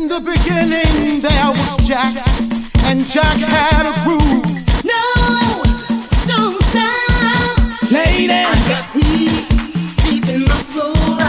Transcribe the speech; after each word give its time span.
In 0.00 0.08
the 0.08 0.18
beginning 0.18 1.20
there 1.20 1.50
was 1.52 1.76
Jack, 1.86 2.16
and 2.88 3.04
Jack 3.04 3.36
had 3.36 3.84
a 3.84 3.92
groove. 4.02 4.48
No, 4.82 5.04
don't 6.24 6.56
stop. 6.64 7.92
Lady, 7.92 8.32
I 8.32 8.48
got 8.66 8.84
peace 8.94 9.52
deep 10.00 10.24
in 10.32 10.44
my 10.48 10.56
soul. 10.72 11.20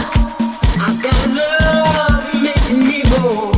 I 0.80 0.88
got 1.04 1.20
love 1.36 2.32
making 2.32 2.78
me 2.88 3.02
whole. 3.12 3.52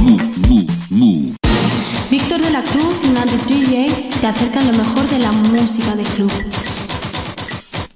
Víctor 2.11 2.41
de 2.41 2.51
la 2.51 2.63
Cruz 2.63 2.97
y 3.05 3.09
Nandi 3.11 3.37
DJ 3.47 4.11
te 4.21 4.27
acercan 4.27 4.67
lo 4.67 4.73
mejor 4.73 5.09
de 5.09 5.19
la 5.21 5.31
música 5.31 5.95
de 5.95 6.03
club. 6.03 6.33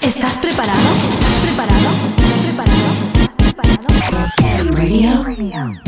¿Estás 0.03 0.39
preparado? 0.39 0.89
¿Estás 1.11 1.35
preparado? 1.43 1.89
¿Estás 2.17 2.39
preparado? 2.45 2.89
¿Estás 3.99 4.35
preparado? 4.37 5.25
Radio. 5.25 5.88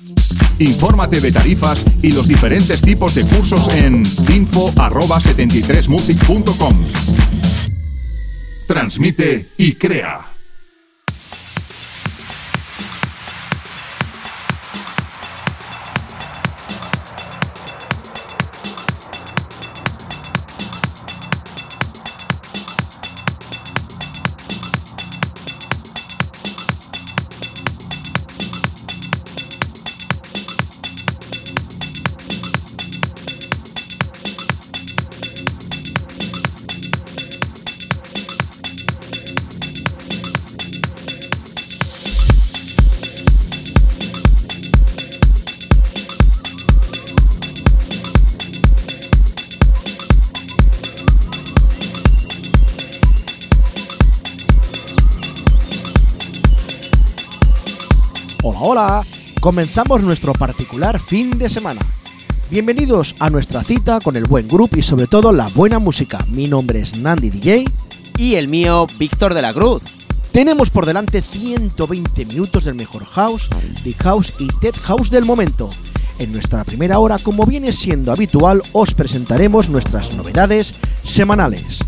Infórmate 0.59 1.19
de 1.19 1.31
tarifas 1.31 1.83
y 2.01 2.11
los 2.11 2.27
diferentes 2.27 2.81
tipos 2.81 3.15
de 3.15 3.25
cursos 3.25 3.67
en 3.73 4.03
info@73music.com. 4.29 6.77
Transmite 8.67 9.47
y 9.57 9.73
crea. 9.73 10.30
Comenzamos 59.51 60.01
nuestro 60.01 60.31
particular 60.31 60.97
fin 60.97 61.37
de 61.37 61.49
semana. 61.49 61.81
Bienvenidos 62.49 63.15
a 63.19 63.29
nuestra 63.29 63.65
cita 63.65 63.99
con 63.99 64.15
el 64.15 64.23
buen 64.23 64.47
grupo 64.47 64.79
y 64.79 64.81
sobre 64.81 65.07
todo 65.07 65.33
la 65.33 65.45
buena 65.49 65.77
música. 65.77 66.25
Mi 66.29 66.47
nombre 66.47 66.79
es 66.79 66.97
Nandi 66.99 67.29
DJ. 67.29 67.65
Y 68.17 68.35
el 68.35 68.47
mío, 68.47 68.87
Víctor 68.97 69.33
de 69.33 69.41
la 69.41 69.53
Cruz. 69.53 69.81
Tenemos 70.31 70.69
por 70.69 70.85
delante 70.85 71.21
120 71.21 72.27
minutos 72.27 72.63
del 72.63 72.75
mejor 72.75 73.03
house, 73.03 73.49
deep 73.83 73.97
house 74.01 74.33
y 74.39 74.47
tech 74.61 74.79
house 74.83 75.09
del 75.09 75.25
momento. 75.25 75.69
En 76.17 76.31
nuestra 76.31 76.63
primera 76.63 76.99
hora, 76.99 77.17
como 77.17 77.45
viene 77.45 77.73
siendo 77.73 78.13
habitual, 78.13 78.61
os 78.71 78.93
presentaremos 78.93 79.69
nuestras 79.69 80.15
novedades 80.15 80.75
semanales. 81.03 81.79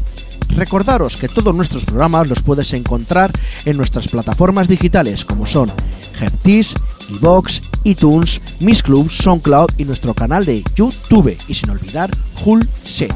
Recordaros 0.55 1.17
que 1.17 1.27
todos 1.27 1.55
nuestros 1.55 1.85
programas 1.85 2.27
los 2.27 2.41
puedes 2.41 2.73
encontrar 2.73 3.31
en 3.65 3.77
nuestras 3.77 4.07
plataformas 4.07 4.67
digitales 4.67 5.25
como 5.25 5.45
son 5.45 5.71
Hertis, 6.19 6.75
iVox, 7.09 7.61
iTunes, 7.83 8.39
Miss 8.59 8.83
Club, 8.83 9.09
SoundCloud 9.09 9.71
y 9.77 9.85
nuestro 9.85 10.13
canal 10.13 10.45
de 10.45 10.63
YouTube 10.75 11.35
y 11.47 11.53
sin 11.53 11.69
olvidar 11.71 12.11
Hull 12.45 12.67
Shake. 12.85 13.15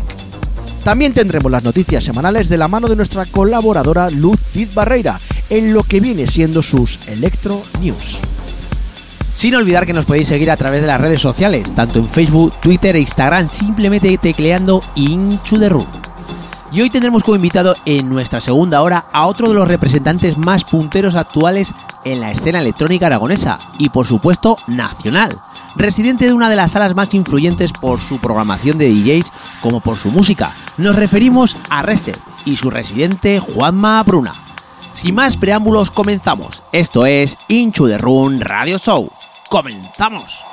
También 0.83 1.13
tendremos 1.13 1.51
las 1.51 1.63
noticias 1.63 2.03
semanales 2.03 2.49
de 2.49 2.57
la 2.57 2.67
mano 2.67 2.87
de 2.87 2.95
nuestra 2.95 3.25
colaboradora 3.25 4.09
Luz 4.09 4.39
Diz 4.53 4.73
Barreira 4.73 5.19
en 5.49 5.73
lo 5.73 5.83
que 5.83 5.99
viene 5.99 6.27
siendo 6.27 6.63
sus 6.63 7.07
Electro 7.07 7.61
News. 7.81 8.19
Sin 9.37 9.53
olvidar 9.55 9.85
que 9.85 9.93
nos 9.93 10.05
podéis 10.05 10.29
seguir 10.29 10.49
a 10.49 10.57
través 10.57 10.81
de 10.81 10.87
las 10.87 10.99
redes 10.99 11.21
sociales, 11.21 11.73
tanto 11.75 11.99
en 11.99 12.09
Facebook, 12.09 12.53
Twitter 12.59 12.95
e 12.95 13.01
Instagram, 13.01 13.47
simplemente 13.47 14.17
tecleando 14.17 14.81
Inchu 14.95 15.57
de. 15.57 16.06
Y 16.71 16.81
hoy 16.81 16.89
tendremos 16.89 17.23
como 17.23 17.35
invitado 17.35 17.73
en 17.85 18.09
nuestra 18.09 18.41
segunda 18.41 18.81
hora 18.81 19.05
a 19.13 19.27
otro 19.27 19.47
de 19.47 19.53
los 19.53 19.67
representantes 19.67 20.37
más 20.37 20.65
punteros 20.65 21.15
actuales 21.15 21.73
en 22.03 22.19
la 22.19 22.31
escena 22.31 22.59
electrónica 22.59 23.07
aragonesa 23.07 23.57
y 23.77 23.89
por 23.89 24.05
supuesto 24.05 24.57
nacional, 24.67 25.37
residente 25.75 26.25
de 26.25 26.33
una 26.33 26.49
de 26.49 26.57
las 26.57 26.71
salas 26.71 26.93
más 26.93 27.13
influyentes 27.13 27.71
por 27.71 28.01
su 28.01 28.19
programación 28.19 28.77
de 28.77 28.89
DJs 28.89 29.31
como 29.61 29.79
por 29.79 29.95
su 29.95 30.11
música. 30.11 30.53
Nos 30.77 30.97
referimos 30.97 31.55
a 31.69 31.83
Rested 31.83 32.17
y 32.43 32.57
su 32.57 32.69
residente 32.69 33.39
Juanma 33.39 34.03
Bruna. 34.03 34.33
Sin 34.91 35.15
más 35.15 35.37
preámbulos 35.37 35.89
comenzamos. 35.89 36.63
Esto 36.71 37.05
es 37.05 37.37
Inchu 37.47 37.85
de 37.85 37.97
Run 37.97 38.41
Radio 38.41 38.77
Show. 38.77 39.09
¡Comenzamos! 39.49 40.46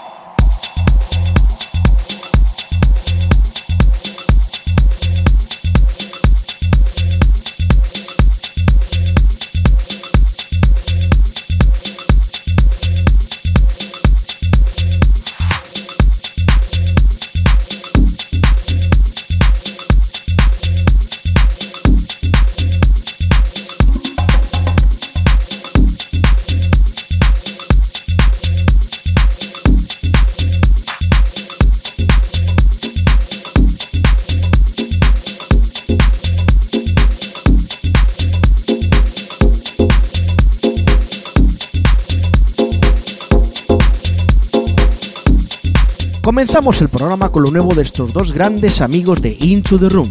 Comenzamos 46.25 46.81
el 46.81 46.88
programa 46.88 47.29
con 47.29 47.43
lo 47.43 47.50
nuevo 47.50 47.75
de 47.75 47.82
estos 47.82 48.15
dos 48.15 48.32
grandes 48.32 48.81
amigos 48.81 49.21
de 49.21 49.37
Into 49.41 49.79
the 49.79 49.91
Room. 49.91 50.11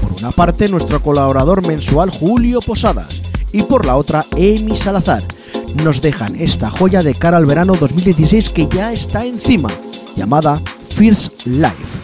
Por 0.00 0.10
una 0.18 0.32
parte, 0.32 0.66
nuestro 0.68 1.00
colaborador 1.00 1.64
mensual 1.64 2.10
Julio 2.10 2.58
Posadas 2.60 3.20
y 3.52 3.62
por 3.62 3.86
la 3.86 3.94
otra, 3.94 4.24
Emi 4.36 4.76
Salazar. 4.76 5.22
Nos 5.84 6.02
dejan 6.02 6.34
esta 6.40 6.70
joya 6.70 7.02
de 7.02 7.14
cara 7.14 7.36
al 7.36 7.46
verano 7.46 7.74
2016 7.78 8.50
que 8.50 8.66
ya 8.66 8.92
está 8.92 9.24
encima, 9.24 9.68
llamada 10.16 10.60
First 10.88 11.46
Life. 11.46 12.03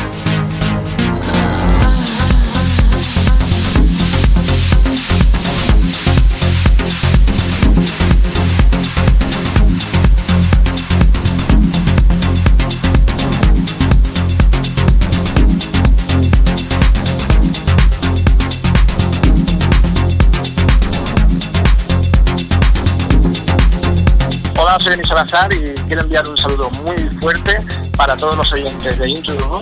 Soy 24.81 24.91
Denis 24.91 25.07
Salazar 25.07 25.53
y 25.53 25.75
quiero 25.85 26.01
enviar 26.01 26.27
un 26.27 26.35
saludo 26.35 26.67
muy 26.83 26.97
fuerte 27.19 27.59
para 27.95 28.15
todos 28.15 28.35
los 28.35 28.51
oyentes 28.51 28.97
de 28.97 29.09
Into 29.09 29.35
the 29.35 29.43
Room 29.43 29.61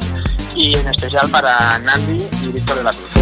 y 0.56 0.76
en 0.76 0.88
especial 0.88 1.30
para 1.30 1.78
Nandi 1.80 2.24
y 2.44 2.52
Víctor 2.54 2.78
de 2.78 2.84
la 2.84 2.92
Cruz. 2.92 3.19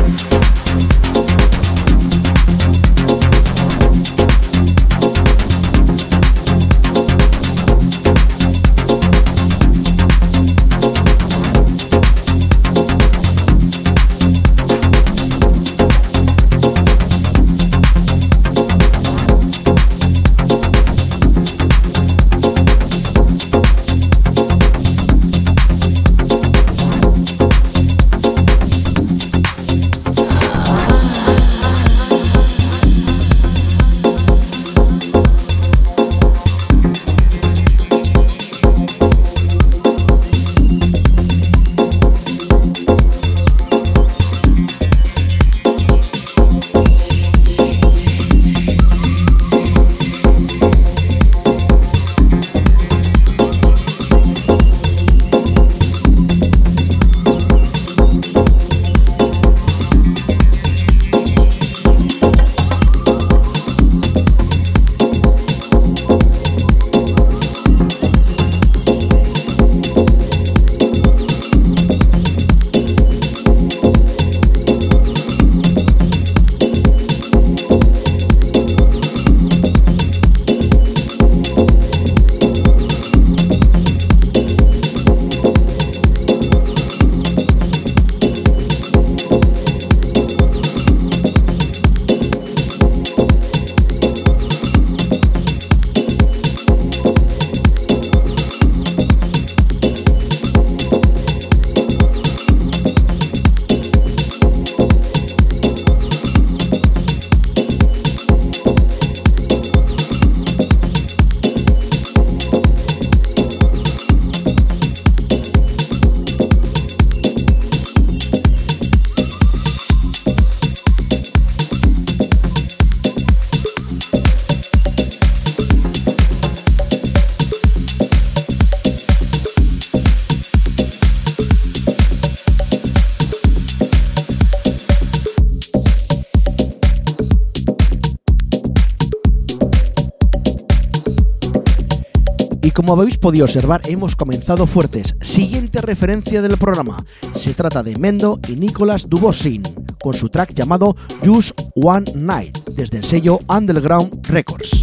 Como 142.87 143.01
habéis 143.01 143.17
podido 143.17 143.43
observar, 143.43 143.81
hemos 143.89 144.15
comenzado 144.15 144.65
fuertes. 144.65 145.13
Siguiente 145.19 145.81
referencia 145.81 146.41
del 146.41 146.55
programa. 146.55 147.03
Se 147.33 147.53
trata 147.53 147.83
de 147.83 147.97
Mendo 147.97 148.39
y 148.47 148.53
Nicolas 148.53 149.09
Dubosin, 149.09 149.61
con 150.01 150.13
su 150.13 150.29
track 150.29 150.53
llamado 150.53 150.95
Just 151.25 151.59
One 151.75 152.09
Night, 152.15 152.57
desde 152.77 152.99
el 152.99 153.03
sello 153.03 153.41
Underground 153.49 154.25
Records. 154.29 154.76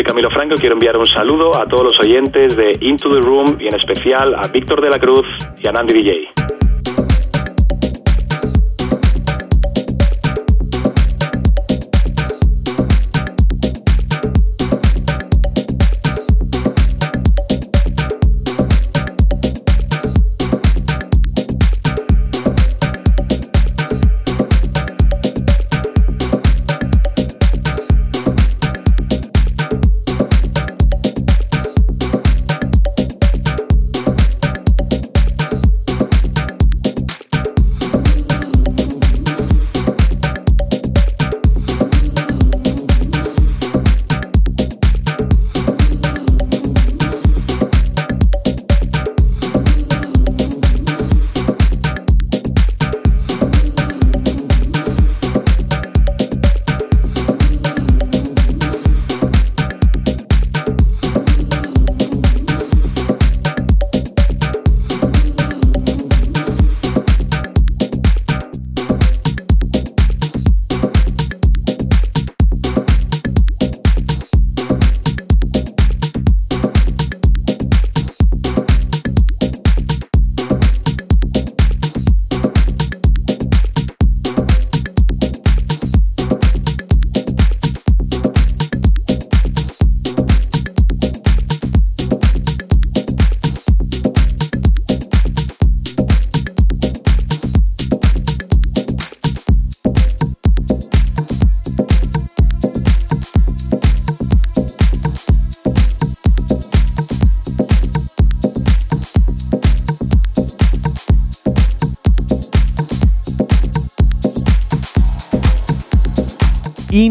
Soy 0.00 0.04
Camilo 0.04 0.30
Franco 0.30 0.54
quiero 0.54 0.76
enviar 0.76 0.96
un 0.96 1.04
saludo 1.04 1.54
a 1.54 1.66
todos 1.66 1.84
los 1.84 2.00
oyentes 2.00 2.56
de 2.56 2.72
Into 2.80 3.10
the 3.10 3.20
Room 3.20 3.58
y 3.60 3.66
en 3.66 3.74
especial 3.74 4.34
a 4.34 4.48
Víctor 4.48 4.80
de 4.80 4.88
la 4.88 4.98
Cruz 4.98 5.26
y 5.58 5.68
a 5.68 5.72
Nandi 5.72 5.92
DJ. 5.92 6.29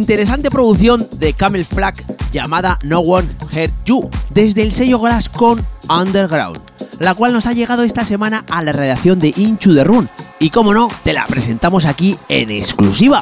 Interesante 0.09 0.49
producción 0.49 1.07
de 1.19 1.33
Camel 1.33 1.63
Flag 1.63 1.93
llamada 2.31 2.79
No 2.81 3.01
One 3.01 3.27
Heard 3.53 3.69
You 3.85 4.09
desde 4.31 4.63
el 4.63 4.71
sello 4.71 4.97
Glass 4.97 5.29
con 5.29 5.63
Underground, 5.87 6.59
la 6.97 7.13
cual 7.13 7.31
nos 7.31 7.45
ha 7.45 7.53
llegado 7.53 7.83
esta 7.83 8.03
semana 8.03 8.43
a 8.49 8.63
la 8.63 8.71
redacción 8.71 9.19
de 9.19 9.35
Inchu 9.37 9.75
the 9.75 9.83
Run 9.83 10.09
y 10.39 10.49
como 10.49 10.73
no, 10.73 10.89
te 11.03 11.13
la 11.13 11.27
presentamos 11.27 11.85
aquí 11.85 12.15
en 12.27 12.49
exclusiva. 12.49 13.21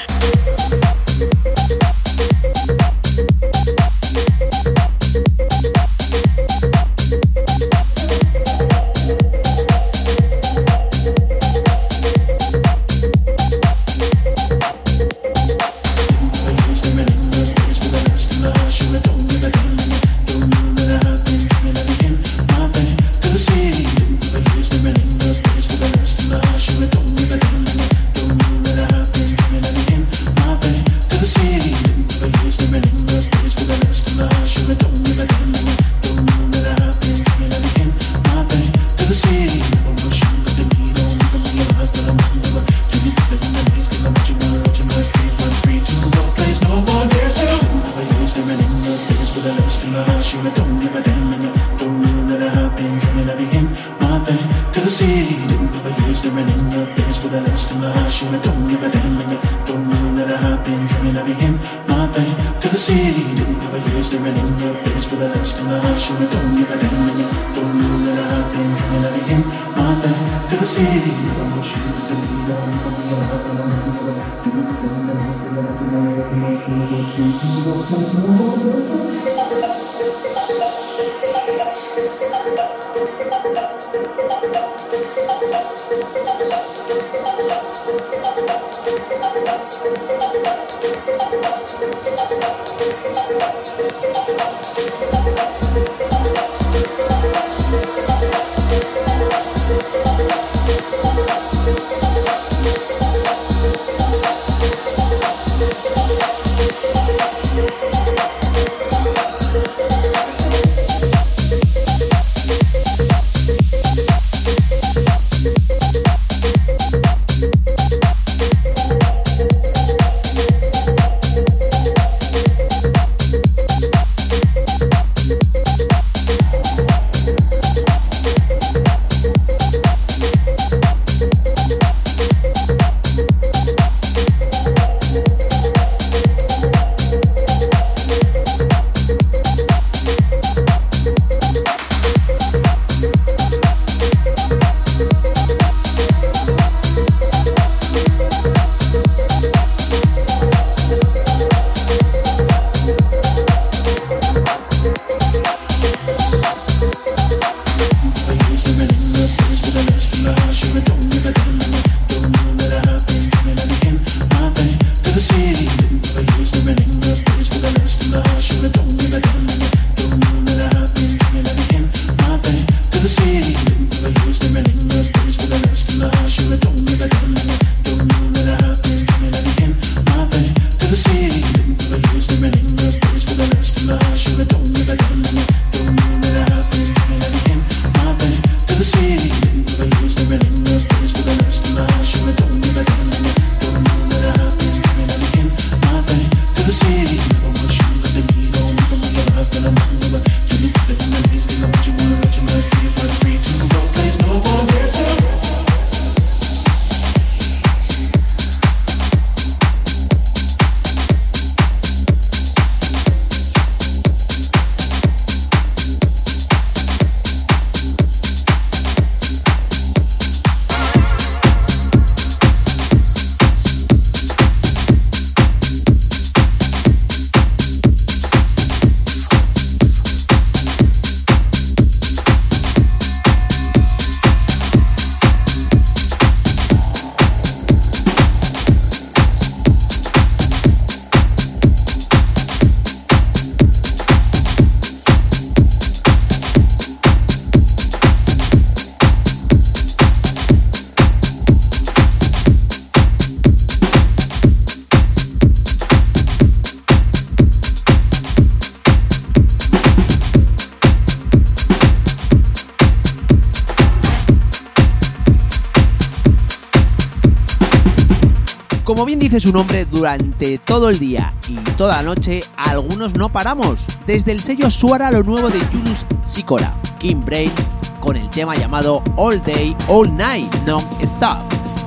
durante 270.01 270.57
todo 270.57 270.89
el 270.89 270.97
día 270.97 271.31
y 271.47 271.53
toda 271.77 271.97
la 271.97 272.01
noche, 272.01 272.39
algunos 272.57 273.13
no 273.13 273.29
paramos. 273.29 273.81
Desde 274.07 274.31
el 274.31 274.39
sello 274.39 274.71
Suara 274.71 275.11
lo 275.11 275.21
nuevo 275.21 275.51
de 275.51 275.59
Julius 275.59 276.07
Sikora, 276.23 276.73
Kim 276.97 277.23
Brain, 277.23 277.51
con 277.99 278.15
el 278.15 278.27
tema 278.31 278.55
llamado 278.55 279.03
All 279.15 279.39
Day, 279.43 279.75
All 279.87 280.11
Night, 280.17 280.51
Non 280.65 280.83
Stop. 281.03 281.37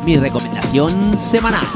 Mi 0.04 0.16
recomendación 0.16 1.18
semanal. 1.18 1.66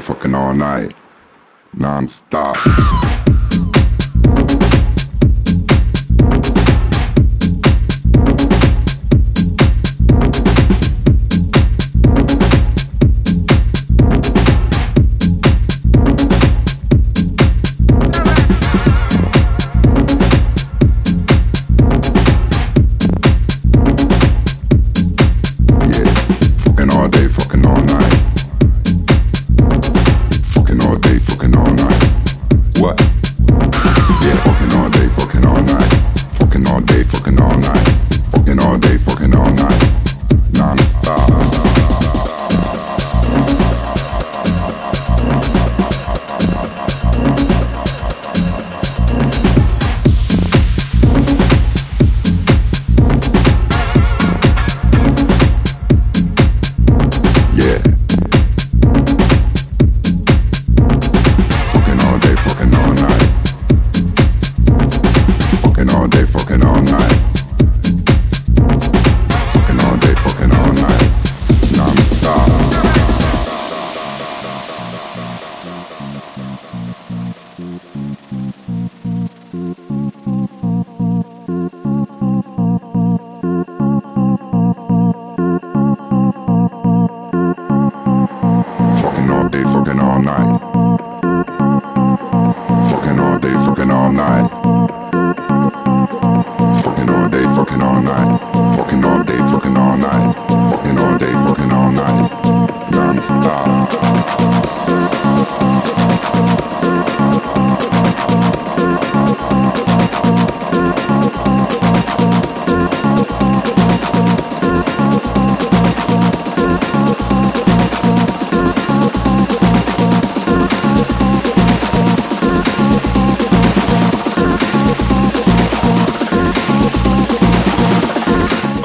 fucking 0.00 0.34
all 0.34 0.54
night. 0.54 0.94
non-stop. 1.88 3.07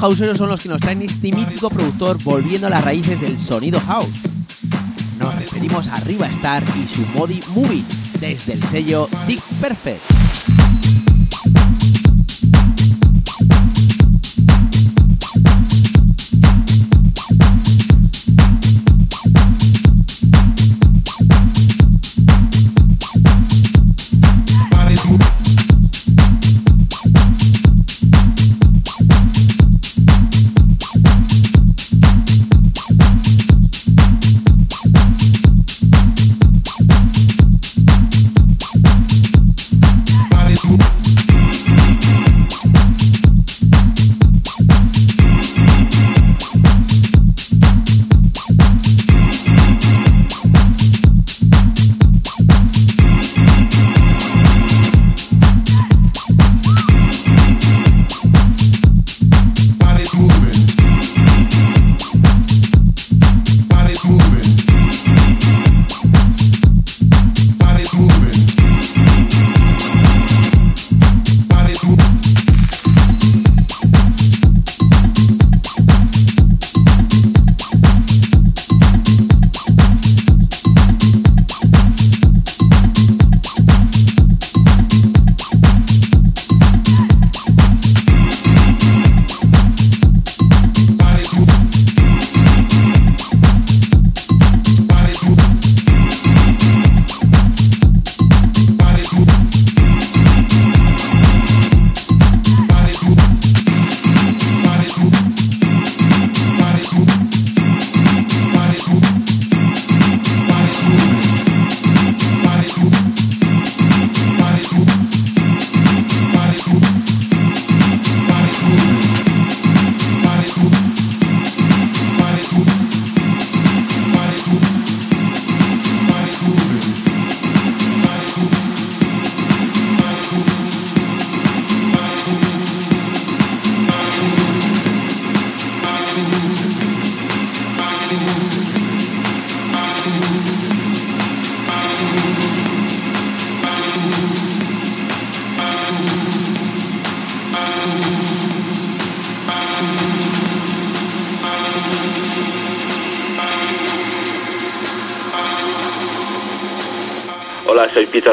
Houseeros 0.00 0.38
son 0.38 0.48
los 0.48 0.62
que 0.62 0.68
nos 0.70 0.80
traen 0.80 1.02
este 1.02 1.30
mítico 1.30 1.68
productor 1.68 2.16
volviendo 2.22 2.66
a 2.66 2.70
las 2.70 2.84
raíces 2.84 3.20
del 3.20 3.38
sonido 3.38 3.78
house. 3.80 4.22
Nos 5.18 5.34
referimos 5.34 5.88
a 5.88 6.00
Riva 6.00 6.26
Star 6.28 6.62
y 6.74 6.88
su 6.88 7.02
Modi 7.14 7.40
Movie 7.54 7.84
desde 8.18 8.54
el 8.54 8.62
sello 8.64 9.08
Dick 9.26 9.42
Perfect. 9.60 10.19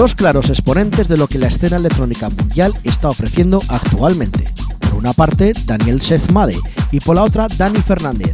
Dos 0.00 0.14
claros 0.14 0.48
exponentes 0.48 1.08
de 1.08 1.18
lo 1.18 1.26
que 1.26 1.38
la 1.38 1.48
escena 1.48 1.76
electrónica 1.76 2.30
mundial 2.30 2.72
está 2.84 3.10
ofreciendo 3.10 3.60
actualmente. 3.68 4.46
Por 4.78 4.94
una 4.94 5.12
parte, 5.12 5.52
Daniel 5.66 6.00
Sezmade 6.00 6.56
y 6.90 7.00
por 7.00 7.16
la 7.16 7.22
otra, 7.22 7.48
Dani 7.58 7.82
Fernández. 7.82 8.32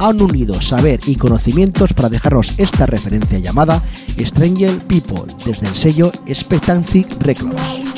Han 0.00 0.20
unido 0.20 0.60
saber 0.60 1.00
y 1.06 1.16
conocimientos 1.16 1.94
para 1.94 2.10
dejarnos 2.10 2.58
esta 2.58 2.84
referencia 2.84 3.38
llamada 3.38 3.82
Stranger 4.18 4.76
People 4.80 5.22
desde 5.46 5.68
el 5.68 5.76
sello 5.76 6.12
Expectancy 6.26 7.06
Records. 7.20 7.97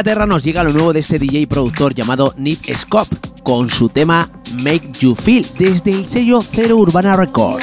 Nos 0.00 0.42
llega 0.42 0.64
lo 0.64 0.72
nuevo 0.72 0.94
de 0.94 1.00
este 1.00 1.18
DJ 1.18 1.46
productor 1.46 1.94
llamado 1.94 2.32
Nick 2.38 2.74
Scope 2.74 3.14
con 3.42 3.68
su 3.68 3.90
tema 3.90 4.26
Make 4.62 4.88
You 4.98 5.14
Feel 5.14 5.44
desde 5.58 5.90
el 5.90 6.06
sello 6.06 6.40
Cero 6.40 6.76
Urbana 6.76 7.16
Record. 7.16 7.62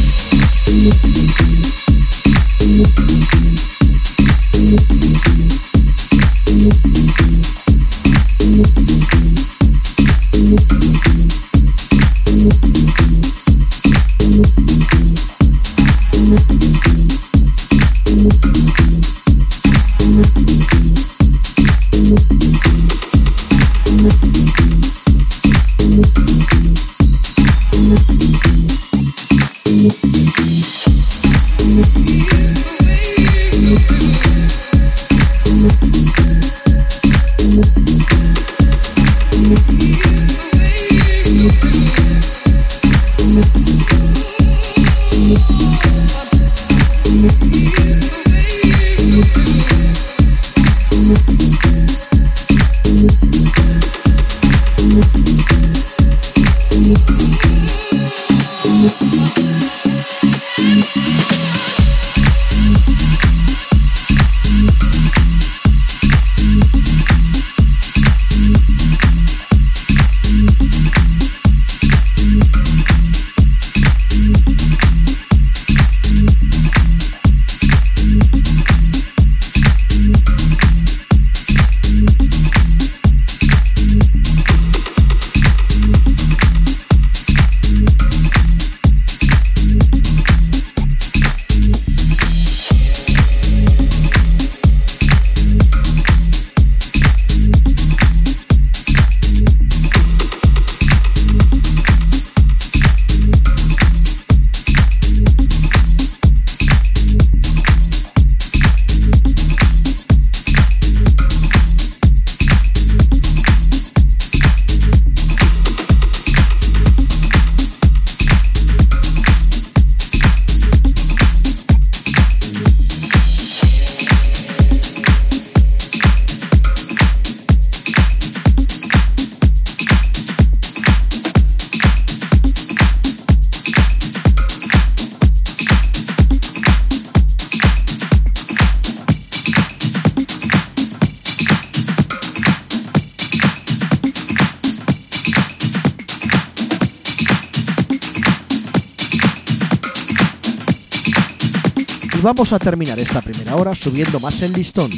Y 152.21 152.23
vamos 152.23 152.53
a 152.53 152.59
terminar 152.59 152.99
esta 152.99 153.19
primera 153.19 153.55
hora 153.55 153.73
subiendo 153.73 154.19
más 154.19 154.43
el 154.43 154.53
listón. 154.53 154.91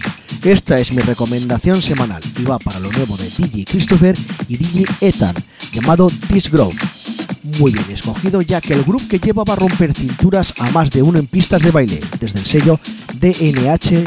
Esta 0.44 0.76
es 0.76 0.92
mi 0.92 1.02
recomendación 1.02 1.82
semanal 1.82 2.22
y 2.38 2.44
va 2.44 2.60
para 2.60 2.82
lo 2.82 2.92
nuevo 2.92 3.16
de 3.16 3.30
DJ 3.30 3.64
Christopher 3.64 4.14
y 4.50 4.58
DJ 4.58 4.86
Ethan, 5.00 5.34
llamado 5.72 6.08
This 6.30 6.52
Grove. 6.52 6.76
Muy 7.60 7.72
bien 7.72 7.86
escogido 7.92 8.42
ya 8.42 8.60
que 8.60 8.74
el 8.74 8.84
grupo 8.84 9.08
que 9.08 9.20
lleva 9.20 9.46
va 9.46 9.54
a 9.54 9.56
romper 9.56 9.94
cinturas 9.94 10.54
a 10.60 10.70
más 10.72 10.92
de 10.92 11.02
uno 11.02 11.18
en 11.18 11.28
pistas 11.28 11.62
de 11.62 11.72
baile, 11.72 12.02
desde 12.20 12.40
el 12.40 12.46
sello 12.46 12.80
DNH 13.22 14.04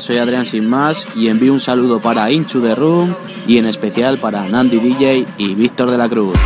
Soy 0.00 0.18
Adrián 0.18 0.46
Sin 0.46 0.68
Más 0.68 1.06
y 1.14 1.28
envío 1.28 1.52
un 1.52 1.60
saludo 1.60 2.00
para 2.00 2.30
Into 2.30 2.60
the 2.60 2.74
Room 2.74 3.14
y 3.46 3.58
en 3.58 3.66
especial 3.66 4.18
para 4.18 4.48
Nandi 4.48 4.78
DJ 4.78 5.26
y 5.38 5.54
Víctor 5.54 5.90
de 5.90 5.98
la 5.98 6.08
Cruz. 6.08 6.38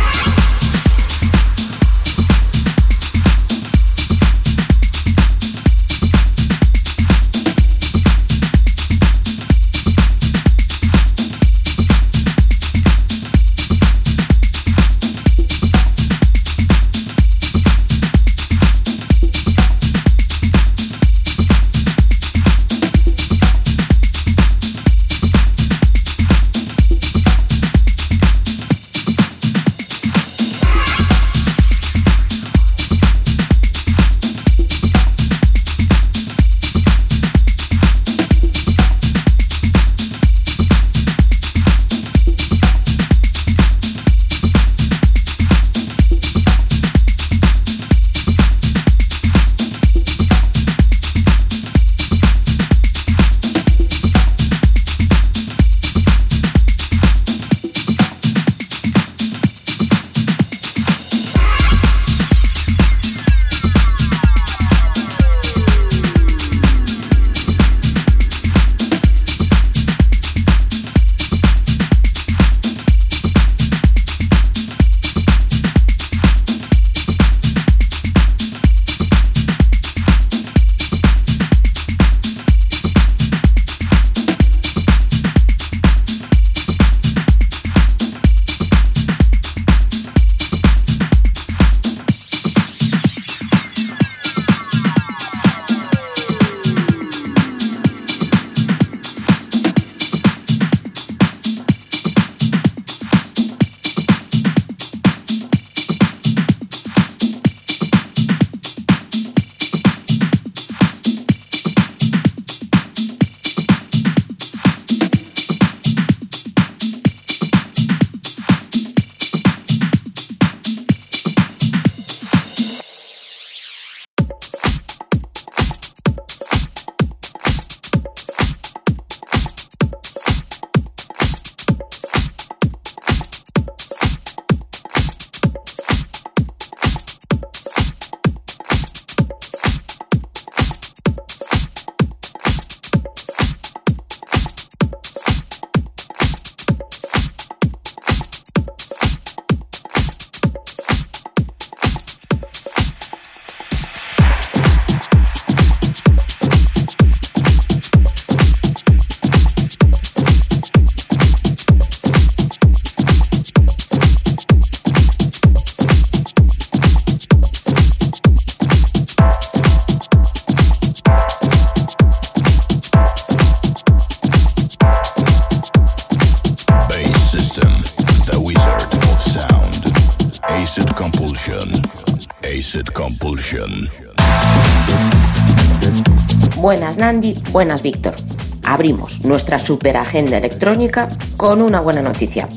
Buenas 186.97 187.51
buenas 187.51 187.83
Víctor. 187.83 188.15
Abrimos 188.63 189.23
nuestra 189.23 189.59
super 189.59 189.97
agenda 189.97 190.39
electrónica 190.39 191.07
con 191.37 191.61
una 191.61 191.79
buena 191.79 192.01
noticia. 192.01 192.49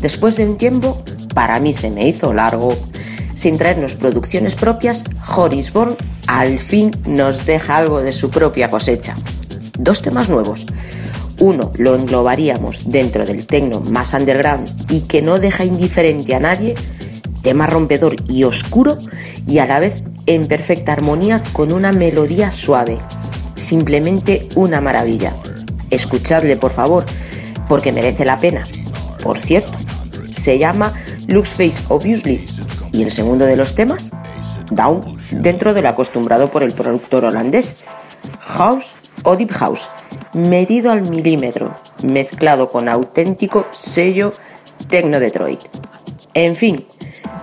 Después 0.00 0.36
de 0.36 0.46
un 0.46 0.56
tiempo, 0.56 1.00
para 1.32 1.60
mí 1.60 1.72
se 1.72 1.88
me 1.92 2.08
hizo 2.08 2.32
largo, 2.32 2.76
sin 3.34 3.56
traernos 3.56 3.94
producciones 3.94 4.56
propias, 4.56 5.04
Horisborn 5.28 5.96
al 6.26 6.58
fin 6.58 6.90
nos 7.06 7.46
deja 7.46 7.76
algo 7.76 8.00
de 8.00 8.10
su 8.10 8.30
propia 8.30 8.68
cosecha. 8.68 9.14
Dos 9.78 10.02
temas 10.02 10.28
nuevos. 10.28 10.66
Uno 11.38 11.70
lo 11.76 11.94
englobaríamos 11.94 12.90
dentro 12.90 13.26
del 13.26 13.46
tecno 13.46 13.78
más 13.78 14.12
underground 14.12 14.68
y 14.90 15.02
que 15.02 15.22
no 15.22 15.38
deja 15.38 15.64
indiferente 15.64 16.34
a 16.34 16.40
nadie, 16.40 16.74
tema 17.42 17.68
rompedor 17.68 18.16
y 18.28 18.42
oscuro 18.42 18.98
y 19.46 19.58
a 19.58 19.66
la 19.66 19.78
vez 19.78 20.02
en 20.26 20.48
perfecta 20.48 20.92
armonía 20.92 21.40
con 21.52 21.70
una 21.70 21.92
melodía 21.92 22.50
suave. 22.50 22.98
Simplemente 23.58 24.48
una 24.54 24.80
maravilla. 24.80 25.34
Escuchadle 25.90 26.56
por 26.56 26.70
favor, 26.70 27.04
porque 27.68 27.92
merece 27.92 28.24
la 28.24 28.38
pena. 28.38 28.64
Por 29.22 29.38
cierto, 29.38 29.76
se 30.32 30.58
llama 30.58 30.92
Lux 31.26 31.50
Face 31.50 31.82
Obviously 31.88 32.46
y 32.92 33.02
el 33.02 33.10
segundo 33.10 33.44
de 33.46 33.56
los 33.56 33.74
temas, 33.74 34.12
Down, 34.70 35.18
dentro 35.32 35.74
de 35.74 35.82
lo 35.82 35.88
acostumbrado 35.88 36.50
por 36.50 36.62
el 36.62 36.72
productor 36.72 37.24
holandés. 37.24 37.76
House 38.38 38.94
o 39.24 39.36
Deep 39.36 39.50
House, 39.52 39.90
medido 40.32 40.92
al 40.92 41.02
milímetro, 41.02 41.76
mezclado 42.02 42.70
con 42.70 42.88
auténtico 42.88 43.66
sello 43.72 44.32
Tecno 44.88 45.20
Detroit. 45.20 45.60
En 46.34 46.54
fin, 46.54 46.86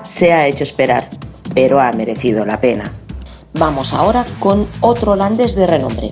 se 0.04 0.32
ha 0.34 0.48
hecho 0.48 0.64
esperar, 0.64 1.10
pero 1.54 1.82
ha 1.82 1.92
merecido 1.92 2.46
la 2.46 2.62
pena. 2.62 2.94
Vamos 3.58 3.94
ahora 3.94 4.26
con 4.40 4.68
otro 4.82 5.14
holandés 5.14 5.56
de 5.56 5.66
renombre 5.66 6.12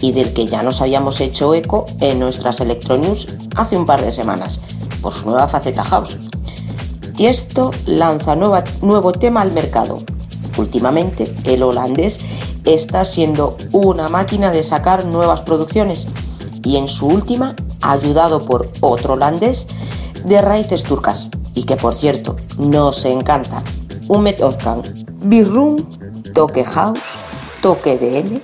y 0.00 0.12
del 0.12 0.32
que 0.32 0.46
ya 0.46 0.62
nos 0.62 0.80
habíamos 0.80 1.20
hecho 1.20 1.52
eco 1.52 1.86
en 2.00 2.20
nuestras 2.20 2.60
Electronews 2.60 3.26
hace 3.56 3.76
un 3.76 3.84
par 3.84 4.00
de 4.00 4.12
semanas 4.12 4.60
por 5.02 5.12
su 5.12 5.26
nueva 5.26 5.48
faceta 5.48 5.82
house. 5.82 6.18
Tiesto 7.16 7.72
lanza 7.86 8.36
nuevo 8.36 9.12
tema 9.12 9.40
al 9.40 9.50
mercado. 9.50 10.04
Últimamente, 10.56 11.34
el 11.42 11.64
holandés 11.64 12.20
está 12.64 13.04
siendo 13.04 13.56
una 13.72 14.08
máquina 14.08 14.52
de 14.52 14.62
sacar 14.62 15.04
nuevas 15.04 15.40
producciones 15.40 16.06
y 16.62 16.76
en 16.76 16.86
su 16.86 17.08
última, 17.08 17.56
ayudado 17.82 18.44
por 18.44 18.70
otro 18.80 19.14
holandés 19.14 19.66
de 20.24 20.40
raíces 20.40 20.84
turcas 20.84 21.28
y 21.54 21.64
que 21.64 21.76
por 21.76 21.96
cierto 21.96 22.36
nos 22.58 23.04
encanta, 23.04 23.62
Umet 24.08 24.40
Ozkan, 24.40 24.82
Big 25.22 25.46
Room, 25.46 25.84
toque 26.34 26.64
house, 26.64 27.18
toque 27.62 27.96
DM, 27.96 28.40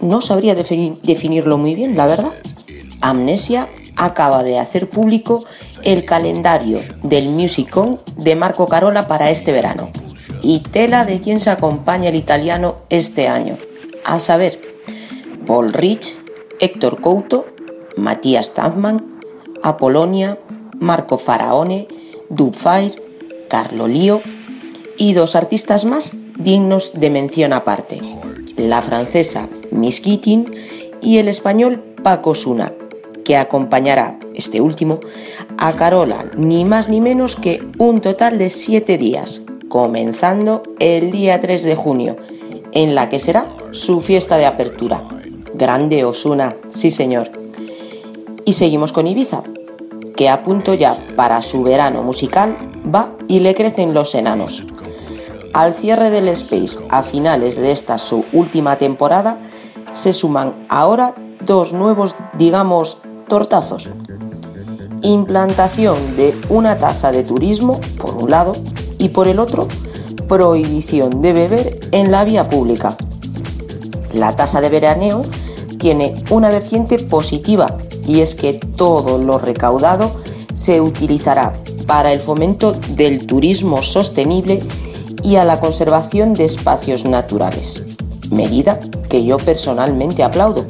no 0.00 0.20
sabría 0.20 0.54
defini- 0.54 1.00
definirlo 1.02 1.56
muy 1.56 1.74
bien, 1.74 1.96
la 1.96 2.06
verdad. 2.06 2.32
Amnesia 3.00 3.68
acaba 3.96 4.42
de 4.42 4.58
hacer 4.58 4.88
público 4.88 5.44
el 5.82 6.04
calendario 6.04 6.80
del 7.02 7.28
Musicon 7.28 7.98
de 8.16 8.36
Marco 8.36 8.66
Carola 8.68 9.08
para 9.08 9.30
este 9.30 9.52
verano. 9.52 9.88
Y 10.42 10.60
tela 10.60 11.04
de 11.04 11.20
quien 11.20 11.40
se 11.40 11.50
acompaña 11.50 12.10
el 12.10 12.14
italiano 12.16 12.76
este 12.90 13.28
año. 13.28 13.56
A 14.04 14.20
saber, 14.20 14.60
Paul 15.46 15.72
Rich, 15.72 16.16
Héctor 16.60 17.00
Couto, 17.00 17.46
Matías 17.96 18.54
Tazman, 18.54 19.04
Apolonia, 19.62 20.38
Marco 20.78 21.18
Faraone, 21.18 21.88
Dubfire, 22.28 23.02
Carlo 23.48 23.88
Lío 23.88 24.20
y 24.96 25.14
dos 25.14 25.34
artistas 25.34 25.84
más 25.84 26.16
dignos 26.38 26.92
de 26.94 27.10
mención 27.10 27.52
aparte, 27.52 28.00
la 28.56 28.80
francesa 28.80 29.48
Miss 29.70 30.00
Keating 30.00 30.50
y 31.02 31.18
el 31.18 31.28
español 31.28 31.82
Paco 32.02 32.34
Suna, 32.34 32.72
que 33.24 33.36
acompañará, 33.36 34.18
este 34.34 34.60
último, 34.60 35.00
a 35.58 35.74
Carola 35.74 36.24
ni 36.36 36.64
más 36.64 36.88
ni 36.88 37.00
menos 37.00 37.36
que 37.36 37.62
un 37.78 38.00
total 38.00 38.38
de 38.38 38.50
siete 38.50 38.96
días, 38.98 39.42
comenzando 39.68 40.62
el 40.78 41.10
día 41.10 41.40
3 41.40 41.62
de 41.64 41.74
junio, 41.74 42.16
en 42.72 42.94
la 42.94 43.08
que 43.08 43.18
será 43.18 43.52
su 43.72 44.00
fiesta 44.00 44.36
de 44.36 44.46
apertura. 44.46 45.02
Grande 45.54 46.04
Osuna, 46.04 46.56
sí 46.70 46.90
señor. 46.90 47.32
Y 48.44 48.52
seguimos 48.52 48.92
con 48.92 49.06
Ibiza, 49.06 49.42
que 50.16 50.28
a 50.28 50.42
punto 50.42 50.74
ya 50.74 50.96
para 51.16 51.42
su 51.42 51.62
verano 51.62 52.02
musical 52.02 52.56
va 52.94 53.12
y 53.26 53.40
le 53.40 53.54
crecen 53.54 53.92
los 53.92 54.14
enanos. 54.14 54.64
Al 55.52 55.74
cierre 55.74 56.10
del 56.10 56.28
Space 56.28 56.78
a 56.90 57.02
finales 57.02 57.56
de 57.56 57.72
esta 57.72 57.98
su 57.98 58.24
última 58.32 58.76
temporada, 58.76 59.38
se 59.92 60.12
suman 60.12 60.66
ahora 60.68 61.14
dos 61.44 61.72
nuevos, 61.72 62.14
digamos, 62.36 62.98
tortazos. 63.28 63.90
Implantación 65.02 66.16
de 66.16 66.38
una 66.48 66.76
tasa 66.76 67.12
de 67.12 67.22
turismo, 67.22 67.80
por 67.98 68.16
un 68.16 68.30
lado, 68.30 68.52
y 68.98 69.10
por 69.10 69.28
el 69.28 69.38
otro, 69.38 69.68
prohibición 70.28 71.22
de 71.22 71.32
beber 71.32 71.80
en 71.92 72.10
la 72.10 72.24
vía 72.24 72.48
pública. 72.48 72.96
La 74.12 74.36
tasa 74.36 74.60
de 74.60 74.68
veraneo 74.68 75.24
tiene 75.78 76.14
una 76.30 76.50
vertiente 76.50 76.98
positiva 76.98 77.78
y 78.06 78.20
es 78.20 78.34
que 78.34 78.54
todo 78.54 79.18
lo 79.18 79.38
recaudado 79.38 80.10
se 80.54 80.80
utilizará 80.80 81.52
para 81.86 82.12
el 82.12 82.20
fomento 82.20 82.74
del 82.90 83.26
turismo 83.26 83.82
sostenible 83.82 84.62
y 85.22 85.36
a 85.36 85.44
la 85.44 85.60
conservación 85.60 86.34
de 86.34 86.44
espacios 86.44 87.04
naturales, 87.04 87.96
medida 88.30 88.78
que 89.08 89.24
yo 89.24 89.36
personalmente 89.36 90.22
aplaudo. 90.22 90.64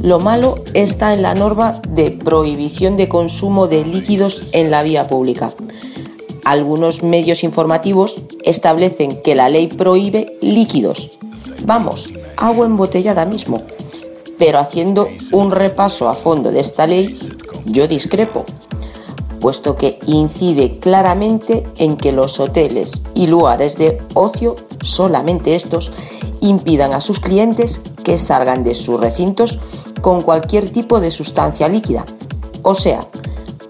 Lo 0.00 0.18
malo 0.18 0.56
está 0.72 1.12
en 1.12 1.22
la 1.22 1.34
norma 1.34 1.80
de 1.90 2.10
prohibición 2.10 2.96
de 2.96 3.08
consumo 3.08 3.66
de 3.66 3.84
líquidos 3.84 4.44
en 4.52 4.70
la 4.70 4.82
vía 4.82 5.06
pública. 5.06 5.50
Algunos 6.44 7.02
medios 7.02 7.44
informativos 7.44 8.16
establecen 8.42 9.20
que 9.20 9.34
la 9.34 9.48
ley 9.50 9.66
prohíbe 9.66 10.38
líquidos. 10.40 11.18
Vamos, 11.64 12.08
agua 12.36 12.66
embotellada 12.66 13.26
mismo. 13.26 13.62
Pero 14.38 14.58
haciendo 14.58 15.08
un 15.32 15.50
repaso 15.50 16.08
a 16.08 16.14
fondo 16.14 16.50
de 16.50 16.60
esta 16.60 16.86
ley, 16.86 17.14
yo 17.66 17.86
discrepo 17.86 18.46
puesto 19.40 19.76
que 19.76 19.98
incide 20.06 20.78
claramente 20.78 21.66
en 21.78 21.96
que 21.96 22.12
los 22.12 22.38
hoteles 22.38 23.02
y 23.14 23.26
lugares 23.26 23.76
de 23.76 23.98
ocio, 24.14 24.54
solamente 24.84 25.54
estos, 25.54 25.92
impidan 26.40 26.92
a 26.92 27.00
sus 27.00 27.20
clientes 27.20 27.80
que 28.04 28.18
salgan 28.18 28.62
de 28.62 28.74
sus 28.74 29.00
recintos 29.00 29.58
con 30.00 30.22
cualquier 30.22 30.70
tipo 30.70 31.00
de 31.00 31.10
sustancia 31.10 31.68
líquida. 31.68 32.04
O 32.62 32.74
sea, 32.74 33.00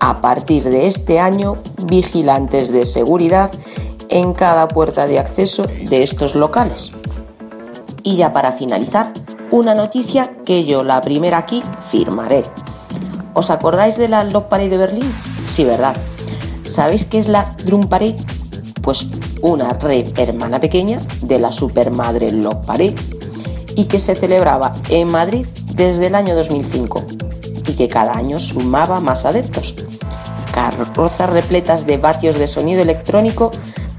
a 0.00 0.20
partir 0.20 0.64
de 0.64 0.86
este 0.86 1.20
año, 1.20 1.56
vigilantes 1.84 2.72
de 2.72 2.86
seguridad 2.86 3.50
en 4.08 4.34
cada 4.34 4.68
puerta 4.68 5.06
de 5.06 5.18
acceso 5.18 5.64
de 5.66 6.02
estos 6.02 6.34
locales. 6.34 6.92
Y 8.02 8.16
ya 8.16 8.32
para 8.32 8.52
finalizar, 8.52 9.12
una 9.50 9.74
noticia 9.74 10.30
que 10.44 10.64
yo 10.64 10.84
la 10.84 11.00
primera 11.00 11.38
aquí 11.38 11.62
firmaré. 11.80 12.44
¿Os 13.34 13.50
acordáis 13.50 13.96
de 13.96 14.08
la 14.08 14.24
Love 14.24 14.46
Parade 14.48 14.70
de 14.70 14.76
Berlín? 14.76 15.12
Sí, 15.50 15.64
¿verdad? 15.64 15.96
¿Sabéis 16.62 17.06
qué 17.06 17.18
es 17.18 17.26
la 17.26 17.56
Drum 17.64 17.88
Parade? 17.88 18.16
Pues 18.82 19.08
una 19.42 19.72
red 19.72 20.16
hermana 20.16 20.60
pequeña 20.60 21.00
de 21.22 21.40
la 21.40 21.50
supermadre 21.50 22.30
Love 22.30 22.64
Parade 22.64 22.94
y 23.74 23.86
que 23.86 23.98
se 23.98 24.14
celebraba 24.14 24.72
en 24.90 25.10
Madrid 25.10 25.44
desde 25.74 26.06
el 26.06 26.14
año 26.14 26.36
2005 26.36 27.04
y 27.66 27.72
que 27.72 27.88
cada 27.88 28.16
año 28.16 28.38
sumaba 28.38 29.00
más 29.00 29.24
adeptos. 29.24 29.74
Carrozas 30.54 31.28
repletas 31.28 31.84
de 31.84 31.96
vatios 31.96 32.38
de 32.38 32.46
sonido 32.46 32.80
electrónico 32.80 33.50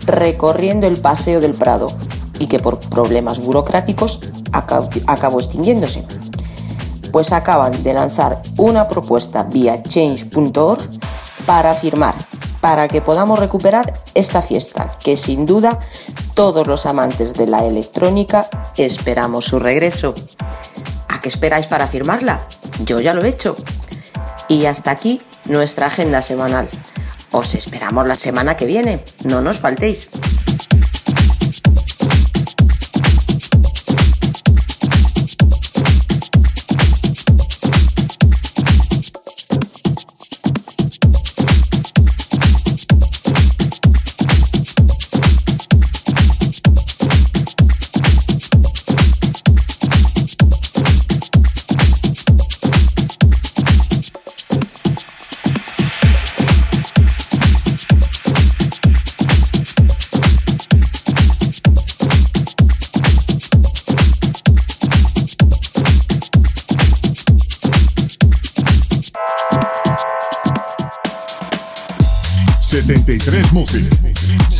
recorriendo 0.06 0.88
el 0.88 1.02
Paseo 1.02 1.41
del 1.41 1.54
Prado 1.54 1.88
y 2.39 2.47
que 2.47 2.60
por 2.60 2.80
problemas 2.80 3.41
burocráticos 3.41 4.22
acabó 4.54 5.39
extinguiéndose. 5.41 6.06
Pues 7.12 7.34
acaban 7.34 7.84
de 7.84 7.93
lanzar 7.93 8.41
una 8.56 8.88
propuesta 8.88 9.43
vía 9.43 9.84
change.org 9.84 10.89
para 11.46 11.74
firmar, 11.74 12.16
para 12.62 12.88
que 12.88 13.02
podamos 13.02 13.39
recuperar 13.39 13.94
esta 14.14 14.42
fiesta, 14.42 14.92
que 15.04 15.18
sin 15.18 15.46
duda 15.46 15.80
todos 16.34 16.68
los 16.68 16.86
amantes 16.86 17.34
de 17.34 17.48
la 17.48 17.66
electrónica 17.66 18.48
esperamos 18.78 19.46
su 19.46 19.60
regreso. 19.60 20.14
¿A 21.08 21.20
qué 21.22 21.30
esperáis 21.30 21.68
para 21.68 21.88
firmarla? 21.88 22.42
Yo 22.86 23.00
ya 23.00 23.14
lo 23.14 23.24
he 23.24 23.30
hecho. 23.30 23.56
Y 24.48 24.66
hasta 24.66 24.92
aquí 24.92 25.22
nuestra 25.46 25.88
agenda 25.88 26.22
semanal. 26.22 26.70
Os 27.32 27.56
esperamos 27.56 28.08
la 28.08 28.16
semana 28.16 28.58
que 28.58 28.66
viene, 28.66 29.04
no 29.24 29.42
nos 29.42 29.60
faltéis. 29.60 30.10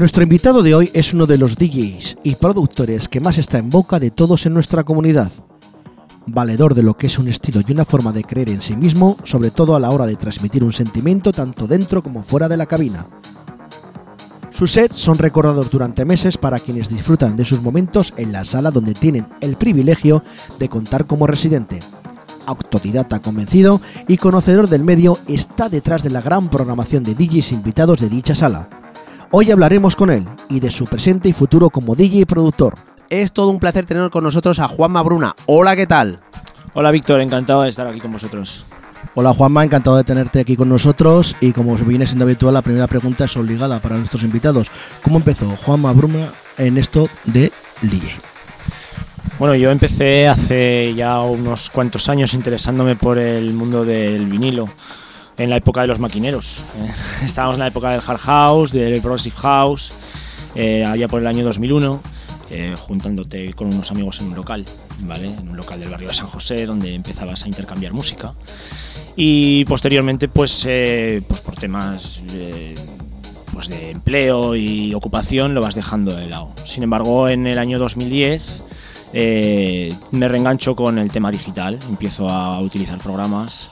Nuestro 0.00 0.22
invitado 0.22 0.62
de 0.62 0.74
hoy 0.74 0.90
es 0.94 1.12
uno 1.12 1.26
de 1.26 1.36
los 1.36 1.56
DJs 1.56 2.16
y 2.22 2.34
productores 2.36 3.06
que 3.06 3.20
más 3.20 3.36
está 3.36 3.58
en 3.58 3.68
boca 3.68 4.00
de 4.00 4.10
todos 4.10 4.46
en 4.46 4.54
nuestra 4.54 4.82
comunidad. 4.82 5.30
Valedor 6.26 6.74
de 6.74 6.82
lo 6.82 6.96
que 6.96 7.08
es 7.08 7.18
un 7.18 7.28
estilo 7.28 7.60
y 7.60 7.72
una 7.72 7.84
forma 7.84 8.10
de 8.10 8.24
creer 8.24 8.48
en 8.48 8.62
sí 8.62 8.74
mismo, 8.74 9.18
sobre 9.24 9.50
todo 9.50 9.76
a 9.76 9.78
la 9.78 9.90
hora 9.90 10.06
de 10.06 10.16
transmitir 10.16 10.64
un 10.64 10.72
sentimiento 10.72 11.32
tanto 11.32 11.66
dentro 11.66 12.02
como 12.02 12.22
fuera 12.22 12.48
de 12.48 12.56
la 12.56 12.64
cabina. 12.64 13.04
Sus 14.48 14.72
sets 14.72 14.96
son 14.96 15.18
recordados 15.18 15.70
durante 15.70 16.06
meses 16.06 16.38
para 16.38 16.58
quienes 16.58 16.88
disfrutan 16.88 17.36
de 17.36 17.44
sus 17.44 17.60
momentos 17.60 18.14
en 18.16 18.32
la 18.32 18.46
sala 18.46 18.70
donde 18.70 18.94
tienen 18.94 19.26
el 19.42 19.56
privilegio 19.56 20.22
de 20.58 20.70
contar 20.70 21.04
como 21.04 21.26
residente. 21.26 21.78
Autodidacta 22.46 23.20
convencido 23.20 23.82
y 24.08 24.16
conocedor 24.16 24.66
del 24.70 24.82
medio, 24.82 25.18
está 25.28 25.68
detrás 25.68 26.02
de 26.02 26.08
la 26.08 26.22
gran 26.22 26.48
programación 26.48 27.04
de 27.04 27.14
DJs 27.14 27.52
invitados 27.52 28.00
de 28.00 28.08
dicha 28.08 28.34
sala. 28.34 28.79
Hoy 29.32 29.48
hablaremos 29.52 29.94
con 29.94 30.10
él 30.10 30.26
y 30.48 30.58
de 30.58 30.72
su 30.72 30.86
presente 30.86 31.28
y 31.28 31.32
futuro 31.32 31.70
como 31.70 31.94
DJ 31.94 32.22
y 32.22 32.24
productor. 32.24 32.74
Es 33.10 33.30
todo 33.30 33.50
un 33.50 33.60
placer 33.60 33.86
tener 33.86 34.10
con 34.10 34.24
nosotros 34.24 34.58
a 34.58 34.66
Juanma 34.66 35.02
Bruna. 35.02 35.36
Hola, 35.46 35.76
¿qué 35.76 35.86
tal? 35.86 36.18
Hola 36.74 36.90
Víctor, 36.90 37.20
encantado 37.20 37.62
de 37.62 37.68
estar 37.68 37.86
aquí 37.86 38.00
con 38.00 38.10
vosotros. 38.10 38.66
Hola 39.14 39.32
Juanma, 39.32 39.62
encantado 39.62 39.96
de 39.96 40.02
tenerte 40.02 40.40
aquí 40.40 40.56
con 40.56 40.68
nosotros 40.68 41.36
y 41.40 41.52
como 41.52 41.76
viene 41.76 42.08
siendo 42.08 42.24
habitual 42.24 42.54
la 42.54 42.62
primera 42.62 42.88
pregunta 42.88 43.26
es 43.26 43.36
obligada 43.36 43.78
para 43.78 43.98
nuestros 43.98 44.24
invitados. 44.24 44.68
¿Cómo 45.04 45.18
empezó 45.18 45.48
Juanma 45.64 45.92
Bruna 45.92 46.32
en 46.58 46.76
esto 46.76 47.08
de 47.26 47.52
DJ? 47.82 48.10
Bueno, 49.38 49.54
yo 49.54 49.70
empecé 49.70 50.26
hace 50.26 50.92
ya 50.96 51.20
unos 51.20 51.70
cuantos 51.70 52.08
años 52.08 52.34
interesándome 52.34 52.96
por 52.96 53.16
el 53.16 53.52
mundo 53.52 53.84
del 53.84 54.26
vinilo, 54.26 54.68
en 55.40 55.50
la 55.50 55.56
época 55.56 55.82
de 55.82 55.86
los 55.86 55.98
maquineros. 55.98 56.62
Eh, 56.78 56.90
Estábamos 57.24 57.56
en 57.56 57.60
la 57.60 57.66
época 57.68 57.90
del 57.90 58.00
hard 58.06 58.20
house, 58.20 58.72
del 58.72 59.00
progressive 59.00 59.36
house, 59.36 59.92
eh, 60.54 60.84
allá 60.84 61.08
por 61.08 61.20
el 61.20 61.26
año 61.26 61.44
2001, 61.44 62.02
eh, 62.50 62.74
juntándote 62.78 63.52
con 63.54 63.68
unos 63.68 63.90
amigos 63.90 64.20
en 64.20 64.28
un 64.28 64.34
local, 64.34 64.64
¿vale? 65.00 65.28
En 65.28 65.48
un 65.48 65.56
local 65.56 65.80
del 65.80 65.88
barrio 65.88 66.08
de 66.08 66.14
San 66.14 66.26
José, 66.26 66.66
donde 66.66 66.94
empezabas 66.94 67.44
a 67.44 67.48
intercambiar 67.48 67.92
música. 67.92 68.34
Y 69.16 69.64
posteriormente, 69.64 70.28
pues, 70.28 70.64
eh, 70.68 71.22
pues 71.26 71.40
por 71.40 71.56
temas 71.56 72.22
eh, 72.32 72.74
pues 73.52 73.68
de 73.68 73.90
empleo 73.90 74.54
y 74.54 74.94
ocupación, 74.94 75.54
lo 75.54 75.60
vas 75.60 75.74
dejando 75.74 76.14
de 76.14 76.28
lado. 76.28 76.52
Sin 76.64 76.82
embargo, 76.82 77.28
en 77.28 77.46
el 77.46 77.58
año 77.58 77.78
2010 77.78 78.62
eh, 79.12 79.92
me 80.12 80.28
reengancho 80.28 80.76
con 80.76 80.98
el 80.98 81.10
tema 81.10 81.30
digital, 81.30 81.78
empiezo 81.88 82.28
a 82.28 82.60
utilizar 82.60 82.98
programas, 82.98 83.68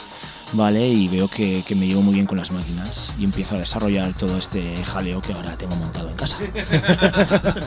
¿vale? 0.52 0.88
Y 0.88 1.08
veo 1.08 1.28
que, 1.28 1.62
que 1.66 1.74
me 1.74 1.86
llevo 1.86 2.02
muy 2.02 2.14
bien 2.14 2.26
con 2.26 2.38
las 2.38 2.50
máquinas 2.50 3.12
y 3.18 3.24
empiezo 3.24 3.56
a 3.56 3.58
desarrollar 3.58 4.14
todo 4.14 4.36
este 4.38 4.74
jaleo 4.84 5.20
que 5.20 5.32
ahora 5.32 5.56
tengo 5.56 5.76
montado 5.76 6.08
en 6.08 6.16
casa. 6.16 6.38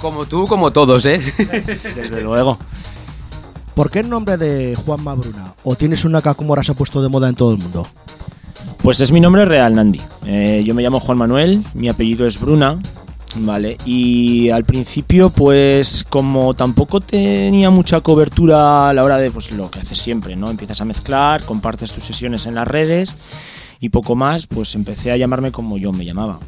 Como 0.00 0.24
tú, 0.24 0.46
como 0.46 0.72
todos, 0.72 1.04
¿eh? 1.04 1.18
Desde 1.94 2.22
luego. 2.22 2.56
¿Por 3.74 3.90
qué 3.90 4.00
el 4.00 4.08
nombre 4.08 4.38
de 4.38 4.74
Juanma 4.74 5.14
Bruna? 5.14 5.54
¿O 5.62 5.76
tienes 5.76 6.06
una 6.06 6.22
que 6.22 6.34
como 6.34 6.52
ahora 6.52 6.62
se 6.62 6.72
ha 6.72 6.74
puesto 6.74 7.02
de 7.02 7.08
moda 7.08 7.28
en 7.28 7.34
todo 7.34 7.52
el 7.52 7.58
mundo? 7.58 7.86
Pues 8.82 9.02
es 9.02 9.12
mi 9.12 9.20
nombre 9.20 9.44
real, 9.44 9.74
Nandi. 9.74 10.00
Eh, 10.24 10.62
yo 10.64 10.74
me 10.74 10.82
llamo 10.82 11.00
Juan 11.00 11.18
Manuel, 11.18 11.64
mi 11.74 11.88
apellido 11.88 12.26
es 12.26 12.40
Bruna, 12.40 12.78
¿vale? 13.36 13.76
Y 13.84 14.50
al 14.50 14.64
principio, 14.64 15.30
pues 15.30 16.04
como 16.08 16.54
tampoco 16.54 17.00
tenía 17.00 17.70
mucha 17.70 18.00
cobertura 18.00 18.88
a 18.88 18.94
la 18.94 19.02
hora 19.04 19.18
de 19.18 19.30
pues, 19.30 19.52
lo 19.52 19.70
que 19.70 19.80
haces 19.80 19.98
siempre, 19.98 20.36
¿no? 20.36 20.50
Empiezas 20.50 20.80
a 20.80 20.84
mezclar, 20.84 21.44
compartes 21.44 21.92
tus 21.92 22.04
sesiones 22.04 22.46
en 22.46 22.54
las 22.54 22.68
redes 22.68 23.16
y 23.80 23.88
poco 23.88 24.14
más, 24.14 24.46
pues 24.46 24.74
empecé 24.74 25.12
a 25.12 25.16
llamarme 25.16 25.52
como 25.52 25.78
yo 25.78 25.92
me 25.92 26.04
llamaba. 26.04 26.38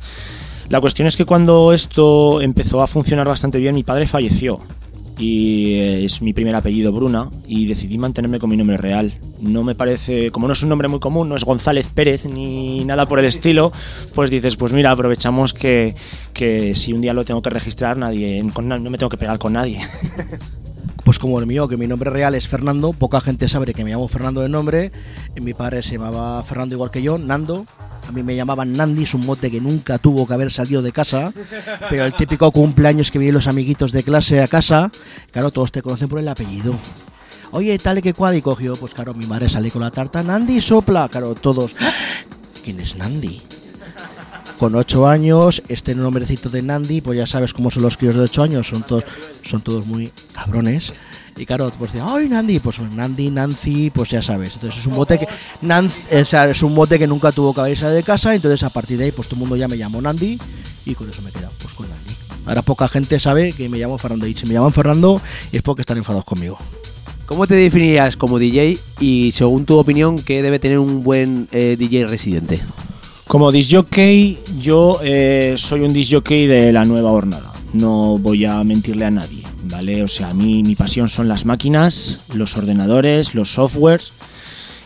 La 0.68 0.80
cuestión 0.80 1.08
es 1.08 1.16
que 1.16 1.24
cuando 1.24 1.72
esto 1.72 2.40
empezó 2.40 2.82
a 2.82 2.86
funcionar 2.86 3.26
bastante 3.26 3.58
bien, 3.58 3.74
mi 3.74 3.82
padre 3.82 4.06
falleció 4.06 4.60
y 5.18 5.74
eh, 5.74 6.04
es 6.04 6.22
mi 6.22 6.32
primer 6.32 6.54
apellido 6.54 6.92
Bruna 6.92 7.30
y 7.46 7.66
decidí 7.66 7.98
mantenerme 7.98 8.38
con 8.38 8.50
mi 8.50 8.56
nombre 8.56 8.76
real. 8.76 9.12
No 9.40 9.64
me 9.64 9.74
parece, 9.74 10.30
como 10.30 10.46
no 10.46 10.52
es 10.52 10.62
un 10.62 10.68
nombre 10.68 10.88
muy 10.88 11.00
común, 11.00 11.28
no 11.28 11.36
es 11.36 11.44
González 11.44 11.90
Pérez 11.90 12.24
ni 12.26 12.84
nada 12.84 13.06
por 13.06 13.18
el 13.18 13.24
estilo, 13.24 13.72
pues 14.14 14.30
dices, 14.30 14.56
pues 14.56 14.72
mira, 14.72 14.90
aprovechamos 14.90 15.52
que, 15.52 15.94
que 16.32 16.74
si 16.74 16.92
un 16.92 17.00
día 17.00 17.14
lo 17.14 17.24
tengo 17.24 17.42
que 17.42 17.50
registrar, 17.50 17.96
nadie, 17.96 18.42
no 18.42 18.90
me 18.90 18.98
tengo 18.98 19.10
que 19.10 19.18
pegar 19.18 19.38
con 19.38 19.54
nadie. 19.54 19.80
Pues 21.04 21.18
como 21.18 21.40
el 21.40 21.46
mío, 21.46 21.66
que 21.66 21.76
mi 21.76 21.88
nombre 21.88 22.10
real 22.10 22.36
es 22.36 22.46
Fernando, 22.46 22.92
poca 22.92 23.20
gente 23.20 23.48
sabe 23.48 23.74
que 23.74 23.82
me 23.82 23.90
llamo 23.90 24.06
Fernando 24.06 24.40
de 24.40 24.48
nombre. 24.48 24.92
Mi 25.40 25.52
padre 25.52 25.82
se 25.82 25.94
llamaba 25.98 26.40
Fernando 26.44 26.76
igual 26.76 26.92
que 26.92 27.02
yo, 27.02 27.18
Nando. 27.18 27.66
A 28.12 28.14
mí 28.14 28.22
me 28.22 28.36
llamaban 28.36 28.74
Nandi, 28.74 29.04
es 29.04 29.14
un 29.14 29.24
mote 29.24 29.50
que 29.50 29.58
nunca 29.58 29.96
tuvo 29.96 30.26
que 30.26 30.34
haber 30.34 30.52
salido 30.52 30.82
de 30.82 30.92
casa. 30.92 31.32
Pero 31.88 32.04
el 32.04 32.12
típico 32.12 32.52
cumpleaños 32.52 33.10
que 33.10 33.18
vienen 33.18 33.32
los 33.36 33.46
amiguitos 33.46 33.90
de 33.90 34.02
clase 34.02 34.42
a 34.42 34.48
casa, 34.48 34.90
claro, 35.30 35.50
todos 35.50 35.72
te 35.72 35.80
conocen 35.80 36.10
por 36.10 36.18
el 36.18 36.28
apellido. 36.28 36.76
Oye, 37.52 37.78
tal 37.78 37.98
y 37.98 38.02
que 38.02 38.12
cual, 38.12 38.36
y 38.36 38.42
cogió, 38.42 38.76
pues 38.76 38.92
claro, 38.92 39.14
mi 39.14 39.24
madre 39.24 39.48
sale 39.48 39.70
con 39.70 39.80
la 39.80 39.90
tarta, 39.90 40.22
Nandi 40.22 40.60
sopla, 40.60 41.08
claro, 41.08 41.34
todos. 41.34 41.74
¡Ah! 41.80 41.90
¿Quién 42.62 42.80
es 42.80 42.96
Nandi? 42.96 43.40
Con 44.62 44.76
ocho 44.76 45.08
años, 45.08 45.60
este 45.66 45.92
nombrecito 45.92 46.48
de 46.48 46.62
Nandi, 46.62 47.00
pues 47.00 47.18
ya 47.18 47.26
sabes 47.26 47.52
cómo 47.52 47.68
son 47.68 47.82
los 47.82 47.96
críos 47.96 48.14
de 48.14 48.20
ocho 48.20 48.44
años, 48.44 48.68
son 48.68 48.84
todos, 48.84 49.02
son 49.42 49.60
todos 49.60 49.88
muy 49.88 50.12
cabrones. 50.32 50.92
Y 51.36 51.46
claro, 51.46 51.68
pues 51.76 51.92
decía, 51.92 52.06
¡ay, 52.08 52.28
Nandi! 52.28 52.60
Pues 52.60 52.78
Nandi, 52.78 53.28
Nancy, 53.28 53.90
pues 53.90 54.10
ya 54.10 54.22
sabes. 54.22 54.54
Entonces 54.54 54.78
es 54.78 54.86
un 54.86 54.92
mote 54.92 55.18
que. 55.18 55.26
Nancy, 55.62 56.02
o 56.12 56.16
es 56.16 56.62
un 56.62 56.74
mote 56.74 56.96
que 56.96 57.08
nunca 57.08 57.32
tuvo 57.32 57.52
salido 57.52 57.90
de 57.90 58.04
casa. 58.04 58.36
Entonces 58.36 58.62
a 58.62 58.70
partir 58.70 58.98
de 58.98 59.06
ahí, 59.06 59.10
pues 59.10 59.26
todo 59.26 59.34
el 59.34 59.40
mundo 59.40 59.56
ya 59.56 59.66
me 59.66 59.76
llamó 59.76 60.00
Nandi. 60.00 60.38
Y 60.86 60.94
con 60.94 61.10
eso 61.10 61.22
me 61.22 61.30
he 61.30 61.32
quedado, 61.32 61.52
pues 61.60 61.74
con 61.74 61.88
Nandi. 61.88 62.12
Ahora 62.46 62.62
poca 62.62 62.86
gente 62.86 63.18
sabe 63.18 63.52
que 63.52 63.68
me 63.68 63.78
llamo 63.78 63.98
Fernando. 63.98 64.28
Y 64.28 64.34
si 64.34 64.46
me 64.46 64.54
llaman 64.54 64.72
Fernando 64.72 65.20
es 65.50 65.62
porque 65.62 65.82
están 65.82 65.98
enfadados 65.98 66.24
conmigo. 66.24 66.56
¿Cómo 67.26 67.48
te 67.48 67.56
definirías 67.56 68.16
como 68.16 68.38
DJ 68.38 68.78
y 69.00 69.32
según 69.32 69.66
tu 69.66 69.76
opinión, 69.76 70.20
qué 70.20 70.40
debe 70.40 70.60
tener 70.60 70.78
un 70.78 71.02
buen 71.02 71.48
eh, 71.50 71.74
DJ 71.76 72.06
residente? 72.06 72.60
Como 73.32 73.50
disjockey, 73.50 74.38
yo 74.60 75.00
eh, 75.02 75.54
soy 75.56 75.80
un 75.80 75.94
disjockey 75.94 76.46
de 76.46 76.70
la 76.70 76.84
nueva 76.84 77.12
hornada. 77.12 77.50
No 77.72 78.18
voy 78.18 78.44
a 78.44 78.62
mentirle 78.62 79.06
a 79.06 79.10
nadie, 79.10 79.42
¿vale? 79.70 80.02
O 80.02 80.08
sea, 80.08 80.28
a 80.28 80.34
mí 80.34 80.62
mi 80.62 80.74
pasión 80.74 81.08
son 81.08 81.28
las 81.28 81.46
máquinas, 81.46 82.26
los 82.34 82.58
ordenadores, 82.58 83.34
los 83.34 83.54
softwares 83.54 84.12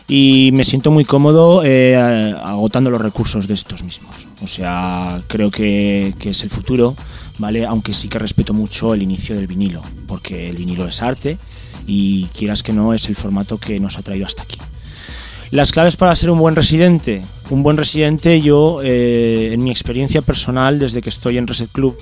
y 0.07 0.51
me 0.53 0.63
siento 0.63 0.91
muy 0.91 1.03
cómodo 1.03 1.61
eh, 1.65 1.97
agotando 1.97 2.89
los 2.89 3.01
recursos 3.01 3.49
de 3.49 3.53
estos 3.53 3.83
mismos. 3.83 4.15
O 4.41 4.47
sea, 4.47 5.21
creo 5.27 5.51
que, 5.51 6.15
que 6.17 6.29
es 6.29 6.41
el 6.43 6.49
futuro, 6.49 6.95
¿vale? 7.39 7.65
Aunque 7.65 7.93
sí 7.93 8.07
que 8.07 8.17
respeto 8.17 8.53
mucho 8.53 8.93
el 8.93 9.01
inicio 9.01 9.35
del 9.35 9.47
vinilo, 9.47 9.83
porque 10.07 10.49
el 10.49 10.55
vinilo 10.55 10.87
es 10.87 11.01
arte 11.01 11.37
y 11.85 12.27
quieras 12.27 12.63
que 12.63 12.71
no 12.71 12.93
es 12.93 13.09
el 13.09 13.17
formato 13.17 13.57
que 13.57 13.77
nos 13.81 13.97
ha 13.97 14.03
traído 14.03 14.25
hasta 14.25 14.43
aquí. 14.43 14.57
Las 15.51 15.71
claves 15.71 15.95
para 15.95 16.15
ser 16.15 16.29
un 16.29 16.39
buen 16.39 16.55
residente. 16.55 17.21
Un 17.49 17.63
buen 17.63 17.77
residente, 17.77 18.41
yo, 18.41 18.81
eh, 18.83 19.51
en 19.53 19.63
mi 19.63 19.71
experiencia 19.71 20.21
personal, 20.21 20.79
desde 20.79 21.01
que 21.01 21.09
estoy 21.09 21.37
en 21.37 21.47
Reset 21.47 21.71
Club, 21.71 21.97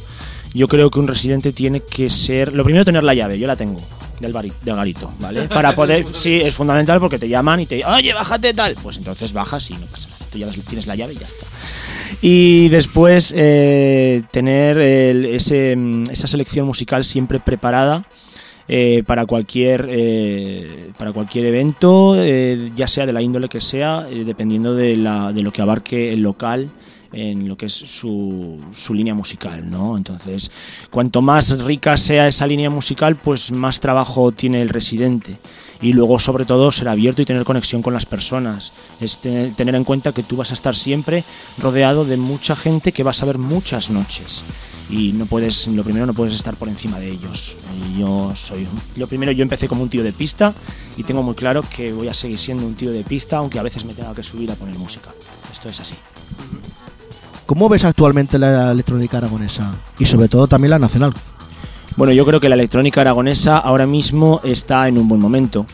yo 0.56 0.68
creo 0.68 0.90
que 0.90 1.00
un 1.00 1.08
residente 1.08 1.52
tiene 1.54 1.82
que 1.82 2.10
ser. 2.10 2.54
Lo 2.54 2.64
primero, 2.64 2.84
tener 2.86 3.04
la 3.04 3.14
llave, 3.14 3.38
yo 3.38 3.46
la 3.46 3.56
tengo, 3.56 3.80
del, 4.20 4.34
bari- 4.34 4.52
del 4.64 4.76
garito, 4.76 5.12
¿vale? 5.20 5.44
Para 5.50 5.76
poder. 5.76 6.06
Sí, 6.14 6.42
es 6.42 6.56
fundamental 6.56 7.00
porque 7.00 7.20
te 7.20 7.30
llaman 7.30 7.60
y 7.60 7.66
te. 7.68 7.86
Oye, 7.86 8.14
bájate 8.14 8.54
tal. 8.56 8.76
Pues 8.82 8.98
entonces 8.98 9.34
bajas 9.34 9.70
y 9.70 9.74
no 9.76 9.86
pasa 9.86 10.08
nada. 10.10 10.26
Tú 10.32 10.38
ya 10.40 10.48
tienes 10.68 10.88
la 10.88 10.96
llave 10.96 11.14
y 11.14 11.18
ya 11.18 11.26
está. 11.28 11.46
Y 12.22 12.70
después, 12.70 13.32
eh, 13.38 14.24
tener 14.32 14.78
el- 14.80 15.26
ese, 15.26 15.76
mm, 15.76 16.04
esa 16.10 16.26
selección 16.28 16.66
musical 16.66 17.06
siempre 17.06 17.40
preparada 17.40 18.04
eh, 18.68 19.04
para 19.06 19.26
cualquier 19.26 19.88
eh, 19.90 20.92
para 20.98 21.12
cualquier 21.12 21.46
evento, 21.46 22.16
eh, 22.18 22.72
ya 22.76 22.88
sea 22.88 23.06
de 23.06 23.14
la 23.14 23.22
índole 23.22 23.50
que 23.50 23.62
sea, 23.62 24.08
eh, 24.10 24.24
dependiendo 24.24 24.74
de, 24.74 24.96
la, 24.96 25.34
de 25.34 25.42
lo 25.42 25.52
que 25.52 25.62
abarque 25.62 26.14
el 26.14 26.22
local 26.22 26.70
en 27.12 27.48
lo 27.48 27.56
que 27.56 27.68
es 27.68 27.74
su, 27.74 28.60
su 28.74 28.94
línea 28.94 29.14
musical, 29.14 29.70
¿no? 29.70 29.96
Entonces, 29.96 30.52
cuanto 30.90 31.22
más 31.22 31.62
rica 31.62 31.96
sea 31.96 32.28
esa 32.28 32.46
línea 32.46 32.70
musical, 32.70 33.16
pues 33.16 33.54
más 33.54 33.80
trabajo 33.80 34.34
tiene 34.34 34.62
el 34.62 34.68
residente. 34.68 35.38
Y 35.82 35.94
luego, 35.94 36.20
sobre 36.20 36.46
todo, 36.46 36.72
ser 36.72 36.90
abierto 36.90 37.22
y 37.22 37.26
tener 37.26 37.46
conexión 37.46 37.82
con 37.82 37.94
las 37.94 38.06
personas. 38.06 38.74
Es 39.00 39.20
tener, 39.20 39.54
tener 39.54 39.76
en 39.76 39.86
cuenta 39.86 40.12
que 40.12 40.24
tú 40.24 40.36
vas 40.36 40.52
a 40.52 40.56
estar 40.56 40.76
siempre 40.76 41.24
rodeado 41.58 42.04
de 42.04 42.18
mucha 42.18 42.56
gente 42.56 42.92
que 42.92 43.04
vas 43.04 43.22
a 43.22 43.26
ver 43.26 43.38
muchas 43.38 43.92
noches 43.92 44.44
y 44.90 45.14
no 45.14 45.26
puedes 45.26 45.68
lo 45.68 45.84
primero 45.84 46.06
no 46.06 46.14
puedes 46.14 46.34
estar 46.34 46.56
por 46.56 46.68
encima 46.68 47.00
de 47.00 47.10
ellos 47.10 47.58
y 47.90 48.00
yo 48.00 48.32
soy 48.36 48.68
lo 48.96 49.08
primero 49.08 49.32
yo 49.32 49.44
empecé 49.44 49.68
como 49.68 49.84
un 49.84 49.90
tío 49.90 50.04
de 50.04 50.14
pista 50.14 50.54
y 50.98 51.04
tengo 51.04 51.24
muy 51.24 51.36
claro 51.36 51.64
que 51.76 51.92
voy 51.92 52.08
a 52.08 52.14
seguir 52.14 52.38
siendo 52.38 52.66
un 52.66 52.76
tío 52.76 52.92
de 52.92 53.04
pista 53.04 53.38
aunque 53.38 53.60
a 53.60 53.64
veces 53.64 53.86
me 53.86 53.94
tenga 53.94 54.14
que 54.14 54.24
subir 54.24 54.52
a 54.52 54.56
poner 54.56 54.78
música 54.78 55.10
esto 55.52 55.70
es 55.70 55.80
así 55.80 55.96
¿Cómo 57.46 57.70
ves 57.70 57.86
actualmente 57.86 58.40
la 58.40 58.72
electrónica 58.72 59.18
aragonesa? 59.18 59.72
Y 60.00 60.06
sobre 60.06 60.28
todo 60.28 60.48
también 60.48 60.72
la 60.72 60.80
nacional. 60.80 61.14
Bueno, 61.96 62.12
yo 62.12 62.26
creo 62.26 62.40
que 62.40 62.50
la 62.50 62.56
electrónica 62.56 63.02
aragonesa 63.02 63.58
ahora 63.60 63.86
mismo 63.86 64.42
está 64.44 64.88
en 64.88 64.98
un 64.98 65.08
buen 65.08 65.22
momento. 65.22 65.66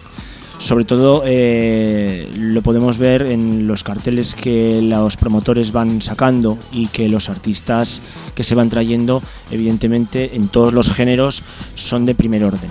Sobre 0.62 0.86
todo 0.86 1.24
eh, 1.26 2.30
lo 2.38 2.62
podemos 2.62 3.00
ver 3.00 3.24
en 3.24 3.66
los 3.66 3.84
carteles 3.84 4.36
que 4.36 4.80
los 4.84 5.18
promotores 5.18 5.72
van 5.72 6.04
sacando 6.04 6.56
y 6.72 6.86
que 6.86 7.10
los 7.10 7.30
artistas 7.30 8.00
que 8.36 8.44
se 8.44 8.54
van 8.54 8.70
trayendo, 8.70 9.24
evidentemente 9.50 10.36
en 10.36 10.50
todos 10.50 10.72
los 10.72 10.92
géneros, 10.94 11.42
son 11.74 12.06
de 12.06 12.14
primer 12.14 12.44
orden. 12.44 12.70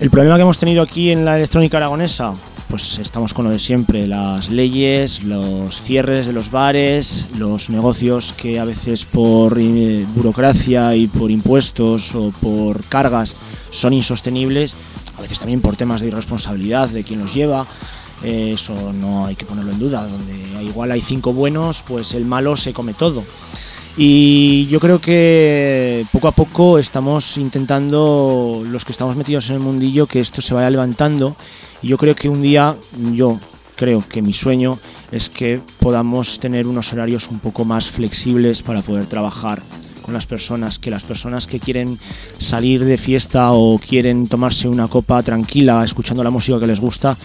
El 0.00 0.10
problema 0.10 0.34
que 0.34 0.42
hemos 0.42 0.58
tenido 0.58 0.82
aquí 0.82 1.12
en 1.12 1.24
la 1.24 1.36
electrónica 1.36 1.76
aragonesa, 1.76 2.32
pues 2.68 2.98
estamos 2.98 3.32
con 3.32 3.44
lo 3.44 3.52
de 3.52 3.60
siempre, 3.60 4.08
las 4.08 4.50
leyes, 4.50 5.22
los 5.22 5.80
cierres 5.80 6.26
de 6.26 6.32
los 6.32 6.50
bares, 6.50 7.26
los 7.38 7.70
negocios 7.70 8.32
que 8.32 8.58
a 8.58 8.64
veces 8.64 9.04
por 9.04 9.56
eh, 9.56 10.04
burocracia 10.16 10.96
y 10.96 11.06
por 11.06 11.30
impuestos 11.30 12.12
o 12.16 12.32
por 12.40 12.82
cargas 12.86 13.36
son 13.70 13.92
insostenibles, 13.92 14.74
a 15.22 15.24
veces 15.24 15.38
también 15.38 15.60
por 15.60 15.76
temas 15.76 16.00
de 16.00 16.08
irresponsabilidad 16.08 16.88
de 16.88 17.04
quien 17.04 17.20
los 17.20 17.32
lleva. 17.32 17.64
eh, 18.24 18.50
Eso 18.54 18.92
no 18.92 19.24
hay 19.24 19.36
que 19.36 19.44
ponerlo 19.44 19.70
en 19.70 19.78
duda. 19.78 20.04
Donde 20.04 20.34
igual 20.64 20.90
hay 20.90 21.00
cinco 21.00 21.32
buenos, 21.32 21.84
pues 21.86 22.14
el 22.14 22.24
malo 22.24 22.56
se 22.56 22.72
come 22.72 22.92
todo. 22.92 23.22
Y 23.96 24.66
yo 24.66 24.80
creo 24.80 25.00
que 25.00 26.04
poco 26.10 26.26
a 26.26 26.32
poco 26.32 26.80
estamos 26.80 27.36
intentando, 27.36 28.64
los 28.66 28.84
que 28.84 28.90
estamos 28.90 29.14
metidos 29.14 29.48
en 29.50 29.56
el 29.56 29.60
mundillo, 29.60 30.08
que 30.08 30.18
esto 30.18 30.42
se 30.42 30.54
vaya 30.54 30.70
levantando. 30.70 31.36
Y 31.82 31.88
yo 31.88 31.98
creo 31.98 32.16
que 32.16 32.28
un 32.28 32.42
día, 32.42 32.74
yo 33.12 33.38
creo 33.76 34.02
que 34.08 34.22
mi 34.22 34.32
sueño 34.32 34.76
es 35.12 35.30
que 35.30 35.60
podamos 35.78 36.40
tener 36.40 36.66
unos 36.66 36.92
horarios 36.92 37.28
un 37.28 37.38
poco 37.38 37.64
más 37.64 37.90
flexibles 37.90 38.62
para 38.62 38.82
poder 38.82 39.06
trabajar 39.06 39.62
las 40.12 40.26
personas, 40.26 40.78
que 40.78 40.90
las 40.90 41.04
personas 41.04 41.46
que 41.46 41.60
quieren 41.60 41.98
salir 42.38 42.84
de 42.84 42.98
fiesta 42.98 43.52
o 43.52 43.78
quieren 43.78 44.26
tomarse 44.26 44.68
una 44.68 44.88
copa 44.88 45.22
tranquila 45.22 45.84
escuchando 45.84 46.22
la 46.24 46.30
música 46.30 46.60
que 46.60 46.66
les 46.66 46.80
gusta, 46.80 47.16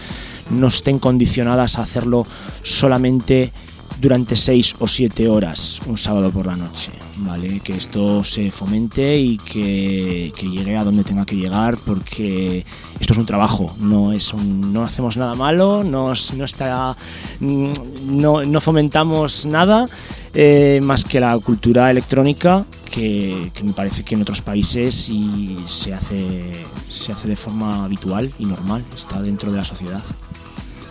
no 0.50 0.68
estén 0.68 0.98
condicionadas 0.98 1.78
a 1.78 1.82
hacerlo 1.82 2.26
solamente 2.62 3.52
durante 4.00 4.36
seis 4.36 4.74
o 4.78 4.86
siete 4.86 5.28
horas 5.28 5.80
un 5.86 5.98
sábado 5.98 6.30
por 6.30 6.46
la 6.46 6.54
noche, 6.56 6.92
¿vale? 7.18 7.60
Que 7.60 7.76
esto 7.76 8.22
se 8.22 8.50
fomente 8.50 9.18
y 9.18 9.36
que, 9.38 10.32
que 10.36 10.48
llegue 10.48 10.76
a 10.76 10.84
donde 10.84 11.02
tenga 11.04 11.26
que 11.26 11.36
llegar 11.36 11.76
porque 11.84 12.64
esto 13.00 13.12
es 13.12 13.18
un 13.18 13.26
trabajo, 13.26 13.74
no 13.80 14.12
es 14.12 14.32
un- 14.32 14.72
no 14.72 14.84
hacemos 14.84 15.16
nada 15.16 15.34
malo, 15.34 15.82
no, 15.84 16.12
no 16.36 16.44
está 16.44 16.96
no, 17.40 18.44
no 18.44 18.60
fomentamos 18.60 19.46
nada 19.46 19.86
eh, 20.34 20.80
más 20.82 21.04
que 21.04 21.18
la 21.20 21.36
cultura 21.38 21.90
electrónica 21.90 22.64
que, 22.92 23.50
que 23.54 23.64
me 23.64 23.72
parece 23.72 24.04
que 24.04 24.14
en 24.14 24.22
otros 24.22 24.42
países 24.42 25.08
y 25.08 25.56
se 25.66 25.92
hace 25.94 26.52
se 26.88 27.12
hace 27.12 27.28
de 27.28 27.36
forma 27.36 27.84
habitual 27.84 28.32
y 28.38 28.46
normal, 28.46 28.84
está 28.96 29.20
dentro 29.20 29.50
de 29.50 29.58
la 29.58 29.64
sociedad. 29.64 30.00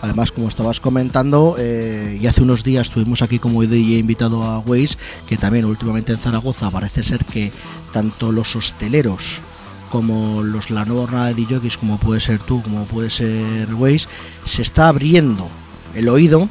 Además, 0.01 0.31
como 0.31 0.47
estabas 0.47 0.79
comentando, 0.79 1.55
eh, 1.57 2.19
y 2.21 2.27
hace 2.27 2.43
unos 2.43 2.63
días 2.63 2.87
estuvimos 2.87 3.21
aquí 3.21 3.39
como 3.39 3.63
DJ 3.63 3.97
invitado 3.97 4.43
a 4.43 4.59
Waze, 4.59 4.97
que 5.27 5.37
también 5.37 5.65
últimamente 5.65 6.13
en 6.13 6.19
Zaragoza 6.19 6.69
parece 6.69 7.03
ser 7.03 7.25
que 7.25 7.51
tanto 7.91 8.31
los 8.31 8.55
hosteleros 8.55 9.41
como 9.89 10.43
los 10.43 10.69
la 10.69 10.85
nueva 10.85 11.03
jornada 11.03 11.33
de 11.33 11.45
DJs, 11.45 11.77
como 11.77 11.97
puede 11.97 12.19
ser 12.19 12.39
tú, 12.39 12.61
como 12.61 12.85
puede 12.85 13.09
ser 13.09 13.73
Waze, 13.73 14.07
se 14.43 14.61
está 14.61 14.89
abriendo 14.89 15.49
el 15.95 16.09
oído 16.09 16.47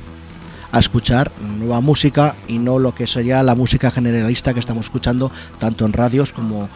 a 0.73 0.79
escuchar 0.79 1.31
nueva 1.41 1.81
música 1.81 2.35
y 2.49 2.59
no 2.59 2.79
lo 2.79 2.95
que 2.95 3.07
sería 3.07 3.43
la 3.43 3.55
música 3.55 3.91
generalista 3.91 4.53
que 4.53 4.61
estamos 4.61 4.87
escuchando 4.87 5.31
tanto 5.59 5.87
en 5.87 5.93
radios 5.93 6.33
como 6.33 6.69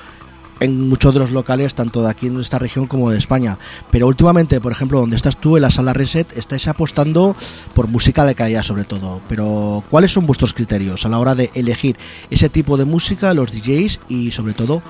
en 0.61 0.89
muchos 0.89 1.13
de 1.13 1.21
los 1.21 1.31
locales, 1.31 1.75
tanto 1.75 2.03
de 2.03 2.11
aquí 2.11 2.29
en 2.29 2.39
esta 2.39 2.59
región 2.59 2.87
como 2.87 3.11
de 3.11 3.19
España. 3.19 3.59
Pero 3.91 4.07
últimamente, 4.07 4.61
por 4.61 4.73
ejemplo, 4.73 5.01
donde 5.01 5.17
estás 5.17 5.39
tú, 5.39 5.57
en 5.57 5.63
la 5.63 5.71
sala 5.71 5.93
Reset, 5.93 6.37
estáis 6.37 6.69
apostando 6.69 7.35
por 7.75 7.89
música 7.89 8.25
de 8.25 8.35
calidad 8.35 8.63
sobre 8.63 8.85
todo. 8.85 9.21
Pero, 9.29 9.83
¿cuáles 9.91 10.13
son 10.13 10.27
vuestros 10.27 10.53
criterios 10.53 11.05
a 11.05 11.09
la 11.09 11.19
hora 11.19 11.35
de 11.35 11.51
elegir 11.55 11.97
ese 12.31 12.49
tipo 12.49 12.77
de 12.77 12.85
música, 12.85 13.35
los 13.35 13.53
DJs 13.53 14.01
y 14.09 14.31
sobre 14.31 14.53
todo, 14.53 14.83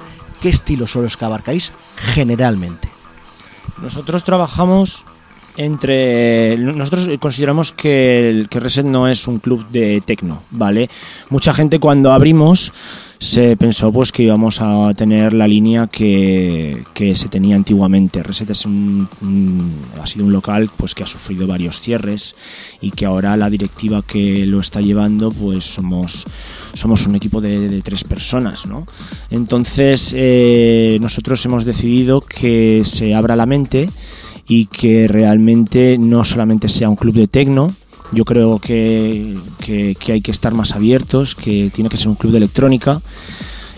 qué 0.43 0.49
estilos 0.49 0.91
son 0.91 1.05
los 1.05 1.17
que 1.17 1.25
abarcáis 1.25 1.73
generalmente? 1.97 2.89
Nosotros 3.81 4.25
trabajamos 4.25 5.05
entre 5.57 6.57
nosotros 6.59 7.09
consideramos 7.19 7.73
que 7.73 8.31
el 8.31 8.49
que 8.49 8.61
Reset 8.61 8.87
no 8.87 9.09
es 9.09 9.27
un 9.27 9.39
club 9.39 9.69
de 9.71 10.01
tecno, 10.05 10.43
¿vale? 10.51 10.89
Mucha 11.29 11.53
gente 11.53 11.79
cuando 11.79 12.13
abrimos 12.13 12.73
se 13.21 13.55
pensó 13.59 13.93
pues 13.93 14.13
que 14.13 14.23
íbamos 14.23 14.63
a 14.63 14.95
tener 14.95 15.35
la 15.35 15.47
línea 15.47 15.87
que, 15.87 16.85
que 16.95 17.15
se 17.15 17.29
tenía 17.29 17.55
antiguamente. 17.55 18.23
Reset 18.23 18.49
es 18.49 18.65
un, 18.65 19.07
ha 20.03 20.07
sido 20.07 20.25
un 20.25 20.33
local 20.33 20.71
pues 20.75 20.95
que 20.95 21.03
ha 21.05 21.07
sufrido 21.07 21.47
varios 21.47 21.81
cierres 21.81 22.35
y 22.81 22.91
que 22.93 23.05
ahora 23.05 23.37
la 23.37 23.51
directiva 23.51 24.01
que 24.01 24.47
lo 24.47 24.59
está 24.59 24.81
llevando 24.81 25.31
pues 25.31 25.65
somos 25.65 26.27
somos 26.73 27.07
un 27.07 27.15
equipo 27.15 27.43
de, 27.43 27.69
de 27.69 27.83
tres 27.83 28.05
personas, 28.05 28.65
¿no? 28.65 28.87
Entonces 29.31 30.15
eh, 30.17 30.97
nosotros 31.03 31.45
hemos 31.45 31.67
decidido 31.67 32.23
que 32.23 32.83
se 32.87 33.15
abra 33.15 33.37
la 33.37 33.45
mente 33.45 33.91
y 34.51 34.67
que 34.67 35.07
realmente 35.07 35.97
no 35.97 36.25
solamente 36.25 36.69
sea 36.69 36.89
un 36.91 36.97
club 36.97 37.15
de 37.15 37.29
tecno, 37.29 37.73
yo 38.13 38.25
creo 38.25 38.59
que, 38.59 39.37
que- 39.65 39.97
hay 40.13 40.21
que 40.21 40.33
estar 40.33 40.53
más 40.55 40.73
abiertos, 40.73 41.37
que 41.37 41.71
tiene 41.73 41.89
que 41.89 41.97
ser 41.97 42.09
un 42.09 42.17
club 42.17 42.33
de 42.33 42.39
electrónica. 42.39 43.01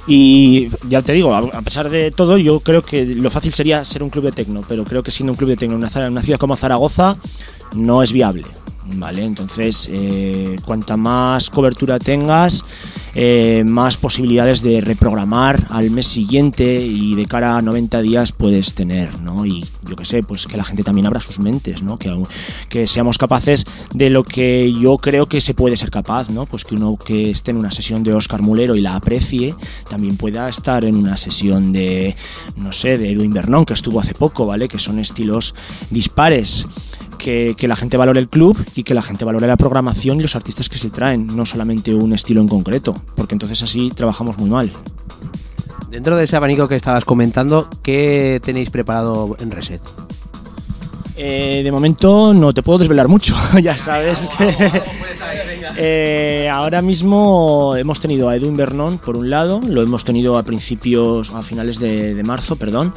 Y 0.06 0.68
ya 0.88 1.02
te 1.02 1.12
digo, 1.12 1.34
a 1.34 1.60
pesar 1.62 1.90
de 1.90 2.10
todo, 2.10 2.38
yo 2.38 2.60
creo 2.60 2.82
que 2.82 3.04
lo 3.04 3.30
fácil 3.30 3.52
sería 3.52 3.84
ser 3.84 4.02
un 4.02 4.08
club 4.08 4.24
de 4.24 4.32
tecno, 4.32 4.62
pero 4.66 4.84
creo 4.84 5.02
que 5.02 5.10
siendo 5.10 5.32
un 5.34 5.36
club 5.36 5.50
de 5.50 5.56
tecno 5.56 5.76
en 5.76 5.82
una 6.12 6.22
ciudad 6.22 6.38
como 6.38 6.56
Zaragoza 6.56 7.18
no 7.76 8.02
es 8.02 8.14
viable. 8.14 8.44
¿Vale? 8.94 9.24
Entonces, 9.24 9.88
eh, 9.90 10.58
cuanta 10.64 10.96
más 10.96 11.50
cobertura 11.50 11.98
tengas, 11.98 12.64
eh, 13.14 13.64
más 13.66 13.96
posibilidades 13.96 14.62
de 14.62 14.80
reprogramar 14.80 15.66
al 15.70 15.90
mes 15.90 16.06
siguiente 16.06 16.84
y 16.84 17.14
de 17.14 17.26
cara 17.26 17.56
a 17.56 17.62
90 17.62 18.02
días 18.02 18.32
puedes 18.32 18.74
tener, 18.74 19.20
¿no? 19.20 19.44
Y 19.46 19.64
yo 19.88 19.96
que 19.96 20.04
sé, 20.04 20.22
pues 20.22 20.46
que 20.46 20.56
la 20.56 20.64
gente 20.64 20.82
también 20.82 21.06
abra 21.06 21.20
sus 21.20 21.38
mentes, 21.38 21.82
¿no? 21.82 21.98
Que, 21.98 22.10
que 22.68 22.86
seamos 22.86 23.18
capaces 23.18 23.66
de 23.92 24.10
lo 24.10 24.24
que 24.24 24.72
yo 24.80 24.98
creo 24.98 25.26
que 25.26 25.40
se 25.40 25.54
puede 25.54 25.76
ser 25.76 25.90
capaz, 25.90 26.30
¿no? 26.30 26.46
Pues 26.46 26.64
que 26.64 26.74
uno 26.74 26.96
que 26.96 27.30
esté 27.30 27.50
en 27.50 27.58
una 27.58 27.70
sesión 27.70 28.02
de 28.02 28.14
Oscar 28.14 28.42
Mulero 28.42 28.76
y 28.76 28.80
la 28.80 28.96
aprecie, 28.96 29.54
también 29.88 30.16
pueda 30.16 30.48
estar 30.48 30.84
en 30.84 30.96
una 30.96 31.16
sesión 31.16 31.72
de, 31.72 32.14
no 32.56 32.72
sé, 32.72 32.98
de 32.98 33.12
Edwin 33.12 33.32
Bernón, 33.32 33.64
que 33.64 33.74
estuvo 33.74 34.00
hace 34.00 34.14
poco, 34.14 34.46
¿vale? 34.46 34.68
Que 34.68 34.78
son 34.78 34.98
estilos 34.98 35.54
dispares 35.90 36.66
que, 37.22 37.68
la 37.68 37.76
gente 37.76 37.96
valore 37.96 38.20
el 38.20 38.28
club 38.28 38.56
y 38.74 38.82
que 38.82 38.94
la 38.94 39.02
gente 39.02 39.24
valore 39.24 39.46
la 39.46 39.56
programación 39.56 40.18
y 40.18 40.22
los 40.22 40.34
artistas 40.34 40.68
que 40.68 40.78
se 40.78 40.90
traen, 40.90 41.28
no 41.28 41.46
solamente 41.46 41.94
un 41.94 42.12
estilo 42.12 42.40
en 42.40 42.48
concreto, 42.48 42.94
porque 43.16 43.34
entonces 43.34 43.62
así 43.62 43.90
trabajamos 43.94 44.38
muy 44.38 44.50
mal. 44.50 44.70
Dentro 45.88 46.16
de 46.16 46.24
ese 46.24 46.36
abanico 46.36 46.68
que 46.68 46.76
estabas 46.76 47.04
comentando, 47.04 47.68
¿qué 47.82 48.40
tenéis 48.42 48.70
preparado 48.70 49.36
en 49.40 49.50
Reset? 49.50 49.80
Eh, 51.24 51.60
de 51.62 51.70
momento 51.70 52.34
no 52.34 52.52
te 52.52 52.62
puedo 52.64 52.80
desvelar 52.80 53.06
mucho, 53.06 53.36
ya 53.62 53.76
sabes 53.78 54.28
que 54.36 54.56
Eh, 55.78 56.50
ahora 56.52 56.82
mismo 56.82 57.74
hemos 57.76 57.98
tenido 57.98 58.28
a 58.28 58.36
Edwin 58.36 58.56
Bernón 58.58 58.98
por 58.98 59.16
un 59.16 59.30
lado, 59.30 59.62
lo 59.66 59.80
hemos 59.80 60.04
tenido 60.04 60.36
a 60.36 60.42
principios, 60.42 61.30
a 61.30 61.42
finales 61.42 61.78
de, 61.78 62.14
de 62.14 62.22
marzo, 62.24 62.56
perdón, 62.56 62.92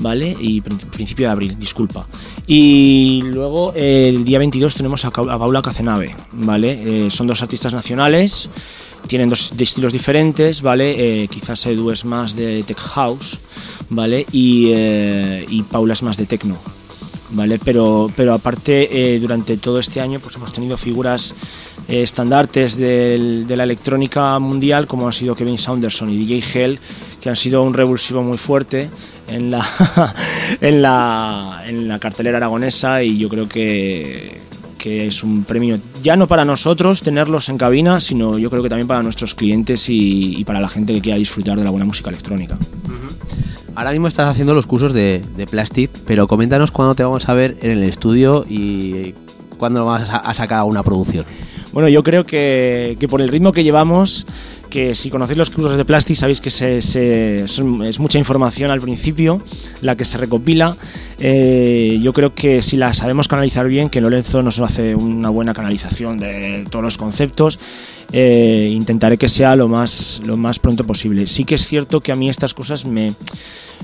¿vale? 0.00 0.36
Y 0.38 0.60
prin- 0.60 0.76
principio 0.90 1.26
de 1.26 1.32
abril, 1.32 1.56
disculpa. 1.58 2.06
Y 2.46 3.22
luego 3.24 3.72
eh, 3.74 4.10
el 4.10 4.24
día 4.26 4.38
22 4.40 4.74
tenemos 4.74 5.06
a, 5.06 5.10
Paula 5.10 5.62
Cacenave, 5.62 6.14
¿vale? 6.32 7.06
Eh, 7.06 7.10
son 7.10 7.26
dos 7.28 7.40
artistas 7.40 7.72
nacionales, 7.72 8.50
tienen 9.06 9.30
dos 9.30 9.52
de 9.56 9.64
estilos 9.64 9.94
diferentes, 9.94 10.60
¿vale? 10.60 11.28
Quizás 11.30 11.64
Edu 11.64 11.90
es 11.92 12.04
más 12.04 12.36
de 12.36 12.62
tech 12.62 12.78
house, 12.78 13.38
¿vale? 13.88 14.26
Y, 14.32 14.70
y 15.48 15.64
Paula 15.70 15.94
es 15.94 16.02
más 16.02 16.18
de 16.18 16.26
techno. 16.26 16.58
¿Vale? 17.30 17.58
Pero, 17.58 18.10
pero 18.16 18.34
aparte, 18.34 19.14
eh, 19.14 19.18
durante 19.18 19.56
todo 19.56 19.78
este 19.78 20.00
año 20.00 20.20
pues 20.20 20.36
hemos 20.36 20.52
tenido 20.52 20.76
figuras 20.76 21.34
eh, 21.88 22.02
estandartes 22.02 22.76
de 22.76 23.54
la 23.56 23.64
electrónica 23.64 24.38
mundial, 24.38 24.86
como 24.86 25.06
han 25.06 25.12
sido 25.12 25.34
Kevin 25.34 25.58
Saunderson 25.58 26.10
y 26.10 26.16
DJ 26.16 26.64
Hell, 26.64 26.78
que 27.20 27.28
han 27.28 27.36
sido 27.36 27.62
un 27.62 27.74
revulsivo 27.74 28.22
muy 28.22 28.38
fuerte 28.38 28.88
en 29.28 29.50
la, 29.50 29.66
en 30.60 30.82
la, 30.82 31.62
en 31.66 31.88
la 31.88 31.98
cartelera 31.98 32.38
aragonesa 32.38 33.02
y 33.02 33.18
yo 33.18 33.28
creo 33.28 33.48
que, 33.48 34.40
que 34.78 35.06
es 35.06 35.22
un 35.22 35.44
premio 35.44 35.78
ya 36.02 36.16
no 36.16 36.26
para 36.26 36.44
nosotros 36.44 37.02
tenerlos 37.02 37.48
en 37.48 37.58
cabina, 37.58 38.00
sino 38.00 38.38
yo 38.38 38.50
creo 38.50 38.62
que 38.62 38.68
también 38.68 38.88
para 38.88 39.02
nuestros 39.02 39.34
clientes 39.34 39.86
y 39.88 40.44
para 40.44 40.60
la 40.60 40.68
gente 40.68 40.94
que 40.94 41.00
quiera 41.00 41.18
disfrutar 41.18 41.56
de 41.56 41.64
la 41.64 41.70
buena 41.70 41.84
música 41.84 42.10
electrónica. 42.10 42.56
Ahora 43.78 43.92
mismo 43.92 44.08
estás 44.08 44.28
haciendo 44.28 44.54
los 44.54 44.66
cursos 44.66 44.92
de, 44.92 45.22
de 45.36 45.46
Plastic, 45.46 45.88
pero 46.04 46.26
coméntanos 46.26 46.72
cuándo 46.72 46.96
te 46.96 47.04
vamos 47.04 47.28
a 47.28 47.32
ver 47.32 47.56
en 47.62 47.70
el 47.70 47.84
estudio 47.84 48.44
y 48.48 49.14
cuándo 49.56 49.86
vas 49.86 50.10
a, 50.10 50.16
a 50.16 50.34
sacar 50.34 50.64
una 50.64 50.82
producción. 50.82 51.24
Bueno, 51.72 51.88
yo 51.88 52.02
creo 52.02 52.26
que, 52.26 52.96
que 52.98 53.06
por 53.06 53.22
el 53.22 53.28
ritmo 53.28 53.52
que 53.52 53.62
llevamos, 53.62 54.26
que 54.68 54.94
si 54.94 55.10
conocéis 55.10 55.38
los 55.38 55.50
cursos 55.50 55.76
de 55.76 55.84
Plastic 55.84 56.16
sabéis 56.16 56.40
que 56.40 56.50
se- 56.50 56.78
es 56.78 57.98
mucha 58.00 58.18
información 58.18 58.70
al 58.70 58.80
principio, 58.80 59.42
la 59.82 59.96
que 59.96 60.04
se 60.04 60.18
recopila. 60.18 60.76
eh, 61.20 61.98
yo 62.00 62.12
creo 62.12 62.32
que 62.32 62.62
si 62.62 62.76
la 62.76 62.94
sabemos 62.94 63.26
canalizar 63.26 63.66
bien, 63.66 63.88
que 63.90 64.00
Lorenzo 64.00 64.40
nos 64.42 64.60
hace 64.60 64.94
una 64.94 65.30
buena 65.30 65.52
canalización 65.52 66.16
de 66.20 66.64
todos 66.70 66.84
los 66.84 66.96
conceptos, 66.96 67.58
eh, 68.12 68.70
intentaré 68.72 69.18
que 69.18 69.28
sea 69.28 69.56
lo 69.56 69.66
más, 69.66 70.20
lo 70.24 70.36
más 70.36 70.60
pronto 70.60 70.84
posible. 70.84 71.26
Sí 71.26 71.44
que 71.44 71.56
es 71.56 71.66
cierto 71.66 72.00
que 72.00 72.12
a 72.12 72.14
mí 72.14 72.28
estas 72.30 72.54
cosas 72.54 72.84
me, 72.84 73.12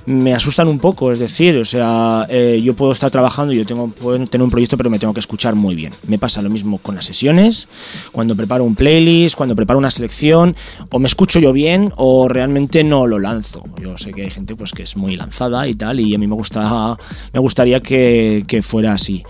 me 0.07 0.33
asustan 0.33 0.69
un 0.69 0.79
poco, 0.79 1.11
es 1.11 1.19
decir, 1.19 1.57
o 1.59 1.65
sea, 1.65 2.25
eh, 2.31 2.61
yo 2.63 2.75
puedo 2.75 2.93
estar 2.93 3.11
trabajando, 3.11 3.53
yo 3.53 3.67
tengo, 3.67 3.93
tener 4.31 4.43
un 4.45 4.51
proyecto, 4.51 4.77
pero 4.77 4.89
me 4.89 5.01
tengo 5.01 5.13
que 5.13 5.21
escuchar 5.21 5.57
muy 5.57 5.75
bien. 5.75 5.93
Me 6.07 6.19
pasa 6.19 6.41
lo 6.41 6.51
mismo 6.51 6.79
con 6.79 6.95
las 6.95 7.05
sesiones, 7.05 7.67
cuando 8.13 8.37
preparo 8.37 8.63
un 8.63 8.77
playlist, 8.77 9.35
cuando 9.35 9.57
preparo 9.57 9.79
una 9.79 9.91
selección, 9.91 10.55
o 10.91 10.99
me 10.99 11.07
escucho 11.07 11.39
yo 11.41 11.53
bien 11.53 11.93
o 11.97 12.29
realmente 12.29 12.85
no 12.85 13.07
lo 13.07 13.19
lanzo. 13.19 13.65
Yo 13.81 13.99
sé 13.99 14.13
que 14.13 14.23
hay 14.23 14.31
gente 14.31 14.57
pues 14.57 14.73
que 14.73 14.83
es 14.83 14.97
muy 14.97 15.17
lanzada 15.17 15.67
y 15.69 15.75
tal, 15.75 16.01
y 16.01 16.15
a 16.15 16.19
mí 16.19 16.27
me 16.27 16.35
gusta, 16.35 16.97
me 17.33 17.41
gustaría 17.41 17.81
que, 17.81 18.45
que 18.47 18.63
fuera 18.63 18.93
así. 18.93 19.25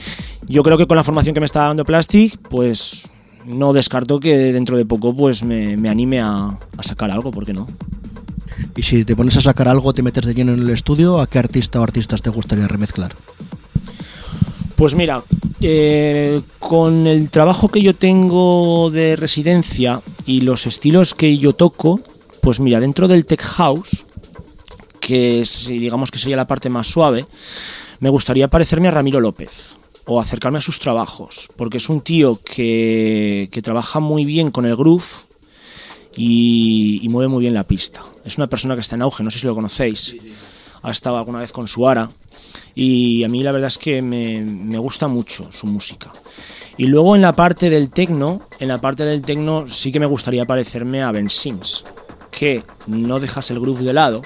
Yo 0.47 0.63
creo 0.63 0.79
que 0.79 0.87
con 0.87 0.97
la 0.97 1.05
formación 1.05 1.35
que 1.35 1.41
me 1.41 1.47
está 1.47 1.65
dando 1.65 1.85
Plastic, 1.85 2.39
pues 2.49 3.09
no 3.47 3.73
descarto 3.73 4.21
que 4.21 4.53
dentro 4.53 4.77
de 4.77 4.87
poco 4.87 5.15
pues 5.15 5.45
me, 5.45 5.77
me 5.77 5.89
anime 5.89 6.21
a, 6.21 6.59
a 6.77 6.83
sacar 6.83 7.11
algo, 7.11 7.31
¿por 7.31 7.45
qué 7.45 7.53
no? 7.53 7.67
Y 8.77 8.83
si 8.83 9.05
te 9.05 9.15
pones 9.15 9.37
a 9.37 9.41
sacar 9.41 9.69
algo, 9.69 9.93
te 9.93 10.03
metes 10.03 10.25
de 10.25 10.35
lleno 10.35 10.53
en 10.53 10.61
el 10.61 10.71
estudio, 10.71 11.21
¿a 11.21 11.27
qué 11.27 11.39
artista 11.39 11.81
o 11.81 11.83
artistas 11.83 12.23
te 12.23 12.31
gustaría 12.31 12.67
remezclar? 12.67 13.15
Pues 14.77 14.95
mira, 14.95 15.23
eh, 15.61 16.43
con 16.59 17.07
el 17.07 17.31
trabajo 17.31 17.69
que 17.69 17.81
yo 17.81 17.95
tengo 17.95 18.91
de 18.91 19.17
residencia 19.17 20.01
y 20.27 20.41
los 20.41 20.67
estilos 20.67 21.15
que 21.15 21.39
yo 21.39 21.53
toco, 21.53 22.01
pues 22.43 22.61
mira, 22.61 22.81
dentro 22.81 23.07
del 23.07 23.25
tech 23.25 23.41
house, 23.41 24.05
que 25.01 25.41
es, 25.41 25.69
digamos 25.69 26.11
que 26.11 26.19
sería 26.19 26.37
la 26.37 26.47
parte 26.47 26.71
más 26.71 26.89
suave, 26.89 27.25
me 28.01 28.09
gustaría 28.09 28.49
parecerme 28.49 28.89
a 28.89 28.91
Ramiro 28.91 29.21
López 29.21 29.77
o 30.07 30.21
acercarme 30.21 30.59
a 30.59 30.61
sus 30.61 30.81
trabajos, 30.81 31.49
porque 31.57 31.79
es 31.79 31.89
un 31.89 32.01
tío 32.01 32.39
que, 32.45 33.49
trabaja 33.63 34.01
muy 34.01 34.25
bien 34.25 34.51
con 34.51 34.67
el 34.67 34.77
groove 34.77 35.05
y, 36.17 37.01
y 37.03 37.09
mueve 37.11 37.29
muy 37.29 37.43
bien 37.43 37.55
la 37.55 37.65
pista. 37.65 38.03
Es 38.25 38.39
una 38.39 38.49
persona 38.49 38.75
que 38.75 38.81
está 38.81 38.97
en 38.97 39.03
auge, 39.03 39.23
no 39.23 39.31
sé 39.31 39.39
si 39.39 39.47
lo 39.47 39.55
conocéis. 39.55 40.17
Ha 40.83 40.91
estado 40.91 41.17
alguna 41.17 41.39
vez 41.39 41.53
con 41.53 41.69
Suara 41.69 42.11
y 42.75 43.25
a 43.25 43.29
mí 43.29 43.43
la 43.43 43.53
verdad 43.53 43.69
es 43.69 43.79
que 43.79 44.03
me, 44.03 44.41
me 44.41 44.79
gusta 44.79 45.09
mucho 45.09 45.51
su 45.53 45.67
música. 45.67 46.11
Y 46.77 46.87
luego 46.87 47.15
en 47.15 47.23
la 47.23 47.35
parte 47.35 47.71
del 47.71 47.91
tecno, 47.91 48.43
en 48.59 48.69
la 48.69 48.81
parte 48.81 49.05
del 49.05 49.23
tecno 49.23 49.69
sí 49.69 49.93
que 49.93 50.01
me 50.01 50.07
gustaría 50.07 50.45
parecerme 50.45 51.03
a 51.03 51.13
Ben 51.13 51.31
Sims, 51.31 51.85
que 52.31 52.63
no 52.89 53.21
dejas 53.21 53.51
el 53.51 53.61
groove 53.61 53.85
de 53.85 53.93
lado, 53.93 54.23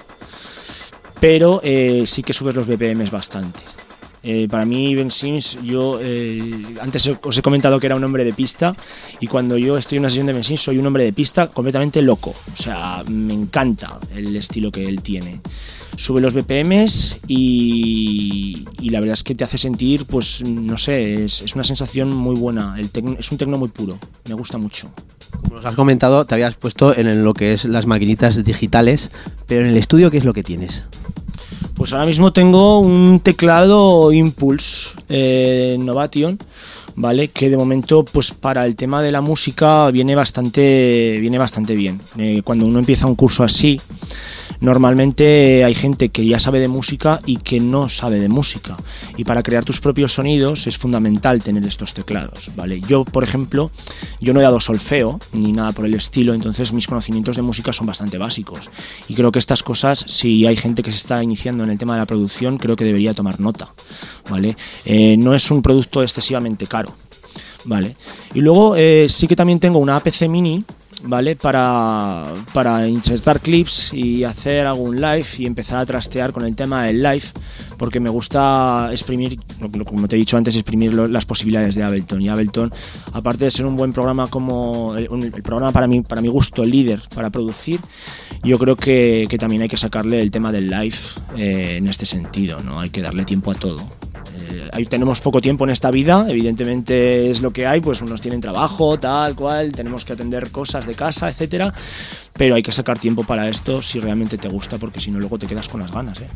pero 1.20 1.60
eh, 1.62 2.04
sí 2.06 2.22
que 2.22 2.32
subes 2.32 2.54
los 2.54 2.66
BPMs 2.66 3.10
bastante. 3.10 3.60
Eh, 4.22 4.48
para 4.50 4.64
mí 4.64 4.94
Ben 4.94 5.10
Sims, 5.10 5.58
yo 5.62 6.00
eh, 6.02 6.42
antes 6.80 7.08
os 7.22 7.38
he 7.38 7.42
comentado 7.42 7.78
que 7.78 7.86
era 7.86 7.94
un 7.94 8.02
hombre 8.02 8.24
de 8.24 8.32
pista 8.32 8.74
y 9.20 9.26
cuando 9.26 9.56
yo 9.56 9.78
estoy 9.78 9.96
en 9.96 10.02
una 10.02 10.10
sesión 10.10 10.26
de 10.26 10.32
Ben 10.32 10.44
Sims 10.44 10.60
soy 10.60 10.78
un 10.78 10.86
hombre 10.86 11.04
de 11.04 11.12
pista 11.12 11.48
completamente 11.48 12.02
loco. 12.02 12.30
O 12.30 12.56
sea, 12.56 13.04
me 13.06 13.34
encanta 13.34 13.98
el 14.14 14.34
estilo 14.34 14.72
que 14.72 14.88
él 14.88 15.02
tiene. 15.02 15.40
Sube 15.96 16.20
los 16.20 16.32
BPMs 16.34 17.22
y, 17.26 18.64
y 18.80 18.90
la 18.90 19.00
verdad 19.00 19.14
es 19.14 19.24
que 19.24 19.34
te 19.34 19.44
hace 19.44 19.58
sentir, 19.58 20.04
pues 20.06 20.44
no 20.48 20.78
sé, 20.78 21.24
es, 21.24 21.42
es 21.42 21.54
una 21.54 21.64
sensación 21.64 22.12
muy 22.14 22.36
buena. 22.36 22.76
El 22.78 22.92
tecno- 22.92 23.16
es 23.18 23.30
un 23.32 23.38
tecno 23.38 23.58
muy 23.58 23.68
puro, 23.68 23.98
me 24.28 24.34
gusta 24.34 24.58
mucho. 24.58 24.88
Como 25.42 25.56
nos 25.56 25.64
has 25.66 25.74
comentado, 25.74 26.24
te 26.24 26.34
habías 26.34 26.54
puesto 26.56 26.96
en 26.96 27.24
lo 27.24 27.34
que 27.34 27.52
es 27.52 27.64
las 27.64 27.86
maquinitas 27.86 28.42
digitales, 28.44 29.10
pero 29.46 29.62
en 29.62 29.68
el 29.70 29.76
estudio, 29.76 30.10
¿qué 30.10 30.18
es 30.18 30.24
lo 30.24 30.32
que 30.34 30.42
tienes? 30.42 30.84
Pues 31.74 31.92
ahora 31.92 32.06
mismo 32.06 32.32
tengo 32.32 32.80
un 32.80 33.20
teclado 33.20 34.12
Impulse 34.12 34.90
eh, 35.08 35.76
Novation, 35.78 36.38
¿vale? 36.98 37.28
Que 37.28 37.48
de 37.48 37.56
momento, 37.56 38.04
pues 38.04 38.32
para 38.32 38.66
el 38.66 38.74
tema 38.74 39.00
de 39.02 39.12
la 39.12 39.20
música 39.20 39.90
viene 39.90 40.14
bastante, 40.14 41.18
viene 41.20 41.38
bastante 41.38 41.74
bien. 41.74 42.00
Eh, 42.18 42.42
cuando 42.44 42.66
uno 42.66 42.78
empieza 42.80 43.06
un 43.06 43.14
curso 43.14 43.44
así, 43.44 43.80
normalmente 44.60 45.64
hay 45.64 45.74
gente 45.74 46.08
que 46.08 46.26
ya 46.26 46.38
sabe 46.38 46.58
de 46.60 46.68
música 46.68 47.20
y 47.24 47.36
que 47.36 47.60
no 47.60 47.88
sabe 47.88 48.18
de 48.18 48.28
música. 48.28 48.76
Y 49.16 49.24
para 49.24 49.42
crear 49.42 49.64
tus 49.64 49.80
propios 49.80 50.14
sonidos 50.14 50.66
es 50.66 50.78
fundamental 50.78 51.42
tener 51.42 51.64
estos 51.64 51.94
teclados, 51.94 52.50
¿vale? 52.56 52.80
Yo, 52.80 53.04
por 53.04 53.22
ejemplo, 53.24 53.70
yo 54.20 54.34
no 54.34 54.40
he 54.40 54.42
dado 54.42 54.60
solfeo 54.60 55.20
ni 55.32 55.52
nada 55.52 55.72
por 55.72 55.86
el 55.86 55.94
estilo, 55.94 56.34
entonces 56.34 56.72
mis 56.72 56.86
conocimientos 56.86 57.36
de 57.36 57.42
música 57.42 57.72
son 57.72 57.86
bastante 57.86 58.18
básicos. 58.18 58.70
Y 59.08 59.14
creo 59.14 59.30
que 59.30 59.38
estas 59.38 59.62
cosas, 59.62 60.04
si 60.08 60.46
hay 60.46 60.56
gente 60.56 60.82
que 60.82 60.90
se 60.90 60.98
está 60.98 61.22
iniciando 61.22 61.64
en 61.64 61.70
el 61.70 61.78
tema 61.78 61.94
de 61.94 62.00
la 62.00 62.06
producción, 62.06 62.58
creo 62.58 62.76
que 62.76 62.84
debería 62.84 63.14
tomar 63.14 63.40
nota, 63.40 63.68
¿vale? 64.28 64.56
Eh, 64.84 65.16
no 65.16 65.34
es 65.34 65.50
un 65.50 65.62
producto 65.62 66.02
excesivamente 66.02 66.66
caro, 66.66 66.87
¿vale? 67.64 67.96
Y 68.34 68.40
luego 68.40 68.74
eh, 68.76 69.06
sí 69.08 69.26
que 69.26 69.36
también 69.36 69.60
tengo 69.60 69.78
una 69.78 69.96
APC 69.96 70.28
mini, 70.28 70.64
¿vale? 71.04 71.36
Para, 71.36 72.26
para 72.52 72.86
insertar 72.88 73.40
clips 73.40 73.92
y 73.94 74.24
hacer 74.24 74.66
algún 74.66 74.96
live 75.00 75.26
y 75.38 75.46
empezar 75.46 75.78
a 75.78 75.86
trastear 75.86 76.32
con 76.32 76.44
el 76.44 76.56
tema 76.56 76.84
del 76.86 77.02
live, 77.02 77.22
porque 77.76 78.00
me 78.00 78.10
gusta 78.10 78.88
exprimir, 78.90 79.38
como 79.86 80.08
te 80.08 80.16
he 80.16 80.18
dicho 80.18 80.36
antes, 80.36 80.56
exprimir 80.56 80.92
las 80.94 81.24
posibilidades 81.24 81.76
de 81.76 81.84
Ableton. 81.84 82.20
Y 82.20 82.28
Ableton, 82.28 82.72
aparte 83.12 83.44
de 83.44 83.50
ser 83.52 83.66
un 83.66 83.76
buen 83.76 83.92
programa 83.92 84.26
como 84.26 84.96
el, 84.96 85.08
un- 85.10 85.22
el 85.22 85.30
programa 85.42 85.70
para 85.70 85.86
mí, 85.86 86.00
para 86.02 86.20
mi 86.20 86.28
gusto 86.28 86.64
líder 86.64 87.00
para 87.14 87.30
producir, 87.30 87.80
yo 88.42 88.58
creo 88.58 88.74
que, 88.76 89.26
que 89.30 89.38
también 89.38 89.62
hay 89.62 89.68
que 89.68 89.76
sacarle 89.76 90.20
el 90.20 90.30
tema 90.32 90.50
del 90.50 90.68
live 90.68 90.96
eh, 91.36 91.76
en 91.78 91.86
este 91.86 92.06
sentido, 92.06 92.60
¿no? 92.62 92.80
Hay 92.80 92.90
que 92.90 93.02
darle 93.02 93.24
tiempo 93.24 93.52
a 93.52 93.54
todo. 93.54 93.78
Eh, 94.50 94.70
ahí 94.72 94.86
tenemos 94.86 95.20
poco 95.20 95.40
tiempo 95.40 95.64
en 95.64 95.70
esta 95.70 95.90
vida, 95.90 96.26
evidentemente 96.28 97.30
es 97.30 97.40
lo 97.40 97.52
que 97.52 97.66
hay, 97.66 97.80
pues 97.80 98.00
unos 98.00 98.20
tienen 98.20 98.40
trabajo, 98.40 98.98
tal 98.98 99.34
cual, 99.34 99.72
tenemos 99.72 100.04
que 100.04 100.14
atender 100.14 100.50
cosas 100.50 100.86
de 100.86 100.94
casa, 100.94 101.28
etcétera, 101.28 101.72
pero 102.34 102.54
hay 102.54 102.62
que 102.62 102.72
sacar 102.72 102.98
tiempo 102.98 103.24
para 103.24 103.48
esto 103.48 103.82
si 103.82 104.00
realmente 104.00 104.38
te 104.38 104.48
gusta, 104.48 104.78
porque 104.78 105.00
si 105.00 105.10
no 105.10 105.18
luego 105.18 105.38
te 105.38 105.46
quedas 105.46 105.68
con 105.68 105.80
las 105.80 105.92
ganas, 105.92 106.20
¿eh? 106.20 106.28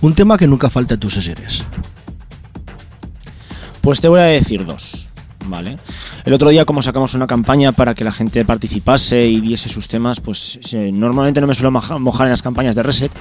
Un 0.00 0.14
tema 0.14 0.36
que 0.36 0.48
nunca 0.48 0.68
falta 0.68 0.94
en 0.94 1.00
tus 1.00 1.14
sesiones. 1.14 1.62
Pues 3.80 4.00
te 4.00 4.08
voy 4.08 4.20
a 4.20 4.24
decir 4.24 4.64
dos, 4.66 5.08
¿vale? 5.46 5.76
El 6.24 6.32
otro 6.32 6.50
día, 6.50 6.64
como 6.64 6.82
sacamos 6.82 7.14
una 7.14 7.26
campaña 7.26 7.72
para 7.72 7.94
que 7.94 8.04
la 8.04 8.12
gente 8.12 8.44
participase 8.44 9.26
y 9.26 9.40
viese 9.40 9.68
sus 9.68 9.88
temas, 9.88 10.20
pues 10.20 10.58
normalmente 10.92 11.40
no 11.40 11.46
me 11.46 11.54
suelo 11.54 11.70
moja- 11.70 11.98
mojar 11.98 12.26
en 12.26 12.30
las 12.32 12.42
campañas 12.42 12.74
de 12.74 12.82
Reset, 12.82 13.12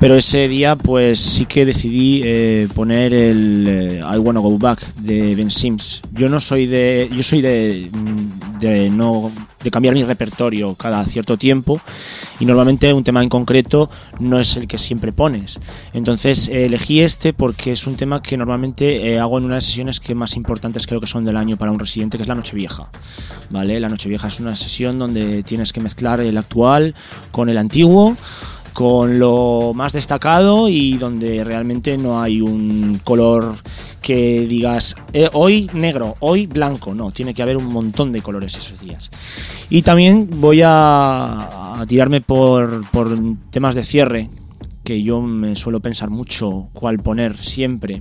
pero 0.00 0.16
ese 0.16 0.48
día, 0.48 0.76
pues 0.76 1.18
sí 1.18 1.46
que 1.46 1.64
decidí 1.66 2.22
eh, 2.24 2.68
poner 2.74 3.12
el 3.14 3.66
eh, 3.68 4.00
I 4.14 4.18
Wanna 4.18 4.40
Go 4.40 4.56
Back 4.58 4.80
de 4.96 5.34
Ben 5.34 5.50
Sims. 5.50 6.02
Yo 6.12 6.28
no 6.28 6.40
soy 6.40 6.66
de. 6.66 7.08
Yo 7.14 7.22
soy 7.22 7.40
de. 7.42 7.90
mm, 7.92 8.58
de 8.58 8.90
no. 8.90 9.30
De 9.62 9.70
cambiar 9.70 9.94
mi 9.94 10.04
repertorio 10.04 10.74
cada 10.74 11.04
cierto 11.04 11.36
tiempo 11.36 11.80
y 12.38 12.44
normalmente 12.44 12.92
un 12.92 13.04
tema 13.04 13.22
en 13.22 13.28
concreto 13.28 13.90
no 14.20 14.38
es 14.38 14.56
el 14.56 14.66
que 14.66 14.78
siempre 14.78 15.12
pones. 15.12 15.60
Entonces 15.92 16.48
eh, 16.48 16.66
elegí 16.66 17.00
este 17.00 17.32
porque 17.32 17.72
es 17.72 17.86
un 17.86 17.96
tema 17.96 18.22
que 18.22 18.36
normalmente 18.36 19.12
eh, 19.12 19.18
hago 19.18 19.38
en 19.38 19.44
una 19.44 19.54
de 19.54 19.58
las 19.58 19.64
sesiones 19.64 20.00
que 20.00 20.14
más 20.14 20.36
importantes 20.36 20.86
creo 20.86 21.00
que 21.00 21.06
son 21.06 21.24
del 21.24 21.36
año 21.36 21.56
para 21.56 21.72
un 21.72 21.78
residente, 21.78 22.16
que 22.16 22.22
es 22.22 22.28
la 22.28 22.34
Nochevieja. 22.34 22.88
¿Vale? 23.50 23.80
La 23.80 23.88
Nochevieja 23.88 24.28
es 24.28 24.40
una 24.40 24.54
sesión 24.56 24.98
donde 24.98 25.42
tienes 25.42 25.72
que 25.72 25.80
mezclar 25.80 26.20
el 26.20 26.36
actual 26.38 26.94
con 27.30 27.48
el 27.48 27.58
antiguo 27.58 28.16
con 28.76 29.18
lo 29.18 29.72
más 29.74 29.94
destacado 29.94 30.68
y 30.68 30.98
donde 30.98 31.42
realmente 31.44 31.96
no 31.96 32.20
hay 32.20 32.42
un 32.42 33.00
color 33.04 33.56
que 34.06 34.46
digas 34.46 34.94
eh, 35.12 35.28
hoy 35.32 35.68
negro, 35.74 36.14
hoy 36.20 36.46
blanco, 36.46 36.94
no, 36.94 37.10
tiene 37.10 37.34
que 37.34 37.42
haber 37.42 37.56
un 37.56 37.66
montón 37.66 38.12
de 38.12 38.22
colores 38.22 38.56
esos 38.56 38.78
días. 38.78 39.10
Y 39.68 39.82
también 39.82 40.28
voy 40.30 40.62
a, 40.62 41.80
a 41.80 41.84
tirarme 41.88 42.20
por, 42.20 42.88
por 42.92 43.18
temas 43.50 43.74
de 43.74 43.82
cierre, 43.82 44.30
que 44.84 45.02
yo 45.02 45.20
me 45.20 45.56
suelo 45.56 45.80
pensar 45.80 46.08
mucho 46.08 46.68
cuál 46.72 47.00
poner 47.00 47.36
siempre. 47.36 48.00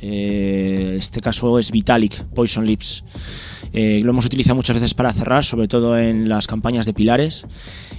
Eh, 0.00 0.96
este 0.98 1.20
caso 1.20 1.60
es 1.60 1.70
Vitalik, 1.70 2.24
Poison 2.34 2.66
Lips. 2.66 3.04
Eh, 3.72 4.00
lo 4.02 4.10
hemos 4.10 4.26
utilizado 4.26 4.56
muchas 4.56 4.74
veces 4.74 4.94
para 4.94 5.12
cerrar, 5.12 5.44
sobre 5.44 5.68
todo 5.68 5.96
en 5.96 6.28
las 6.28 6.48
campañas 6.48 6.86
de 6.86 6.92
pilares. 6.92 7.46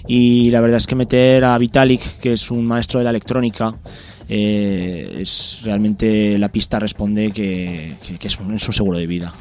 Y 0.05 0.51
la 0.51 0.59
verdad 0.59 0.77
es 0.77 0.87
que 0.87 0.95
meter 0.95 1.45
a 1.45 1.57
Vitalik, 1.57 2.01
que 2.19 2.33
es 2.33 2.51
un 2.51 2.65
maestro 2.65 2.99
de 2.99 3.05
la 3.05 3.11
electrónica, 3.11 3.73
eh, 4.29 5.17
es 5.21 5.61
realmente 5.63 6.37
la 6.37 6.49
pista 6.49 6.79
responde 6.79 7.31
que, 7.31 7.95
que- 8.05 8.17
que 8.17 8.27
es, 8.27 8.39
un, 8.39 8.53
es 8.53 8.67
un 8.67 8.73
seguro 8.73 8.97
de 8.97 9.07
vida. 9.07 9.33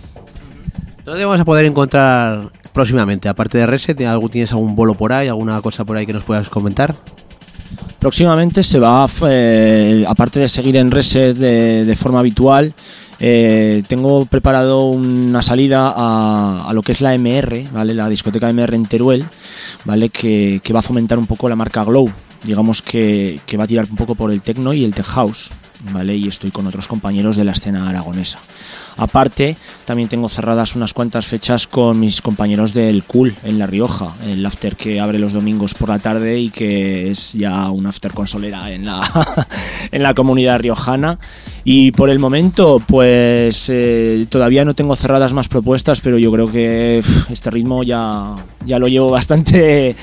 ¿Dónde 1.04 1.24
vamos 1.24 1.40
a 1.40 1.44
poder 1.44 1.64
encontrar 1.66 2.50
próximamente? 2.72 3.28
Aparte 3.28 3.58
de 3.58 3.66
Reset, 3.66 4.00
¿algo- 4.02 4.28
¿tienes 4.28 4.50
algún 4.52 4.74
bolo 4.76 4.94
por 4.94 5.12
ahí, 5.12 5.28
alguna 5.28 5.60
cosa 5.62 5.84
por 5.84 5.96
ahí 5.96 6.06
que 6.06 6.12
nos 6.12 6.24
puedas 6.24 6.48
comentar? 6.48 6.94
Próximamente 7.98 8.62
se 8.62 8.78
va, 8.78 9.06
eh, 9.28 10.04
aparte 10.06 10.38
de 10.38 10.48
seguir 10.48 10.76
en 10.76 10.90
Reset 10.90 11.36
de, 11.36 11.84
de 11.84 11.96
forma 11.96 12.20
habitual, 12.20 12.72
eh, 13.18 13.82
tengo 13.88 14.26
preparado 14.26 14.86
una 14.90 15.42
salida 15.42 15.92
a, 15.96 16.66
a 16.68 16.72
lo 16.74 16.82
que 16.82 16.92
es 16.92 17.00
la 17.00 17.14
MR, 17.16 17.66
¿vale? 17.72 17.94
la 17.94 18.08
discoteca 18.08 18.48
MR 18.52 18.76
en 18.76 18.86
Teruel, 18.86 19.24
¿vale? 19.84 20.10
que, 20.10 20.60
que 20.62 20.72
va 20.72 20.80
a 20.80 20.82
fomentar 20.82 21.18
un 21.18 21.26
poco 21.26 21.48
la 21.48 21.56
marca 21.56 21.82
Glow. 21.82 22.08
Digamos 22.46 22.82
que, 22.82 23.40
que 23.46 23.56
va 23.56 23.64
a 23.64 23.66
tirar 23.66 23.86
un 23.90 23.96
poco 23.96 24.14
por 24.14 24.30
el 24.30 24.40
techno 24.40 24.72
y 24.72 24.84
el 24.84 24.94
tech 24.94 25.06
house. 25.06 25.50
¿vale? 25.92 26.16
Y 26.16 26.28
estoy 26.28 26.50
con 26.50 26.66
otros 26.66 26.88
compañeros 26.88 27.36
de 27.36 27.44
la 27.44 27.52
escena 27.52 27.88
aragonesa. 27.88 28.38
Aparte, 28.98 29.56
también 29.84 30.08
tengo 30.08 30.28
cerradas 30.28 30.74
unas 30.74 30.94
cuantas 30.94 31.26
fechas 31.26 31.66
con 31.66 32.00
mis 32.00 32.22
compañeros 32.22 32.72
del 32.72 33.04
Cool 33.04 33.34
en 33.44 33.58
La 33.58 33.66
Rioja, 33.66 34.14
el 34.26 34.44
after 34.46 34.74
que 34.74 35.00
abre 35.00 35.18
los 35.18 35.34
domingos 35.34 35.74
por 35.74 35.90
la 35.90 35.98
tarde 35.98 36.38
y 36.38 36.48
que 36.48 37.10
es 37.10 37.34
ya 37.34 37.70
un 37.70 37.86
after 37.86 38.12
consolera 38.12 38.70
en 38.72 38.86
la, 38.86 39.02
en 39.92 40.02
la 40.02 40.14
comunidad 40.14 40.60
riojana. 40.60 41.18
Y 41.62 41.90
por 41.90 42.10
el 42.10 42.18
momento, 42.18 42.80
pues 42.86 43.68
eh, 43.68 44.26
todavía 44.30 44.64
no 44.64 44.74
tengo 44.74 44.96
cerradas 44.96 45.34
más 45.34 45.48
propuestas, 45.48 46.00
pero 46.00 46.16
yo 46.16 46.32
creo 46.32 46.46
que 46.46 47.02
este 47.28 47.50
ritmo 47.50 47.82
ya, 47.82 48.34
ya 48.64 48.78
lo 48.78 48.88
llevo 48.88 49.10
bastante, 49.10 49.94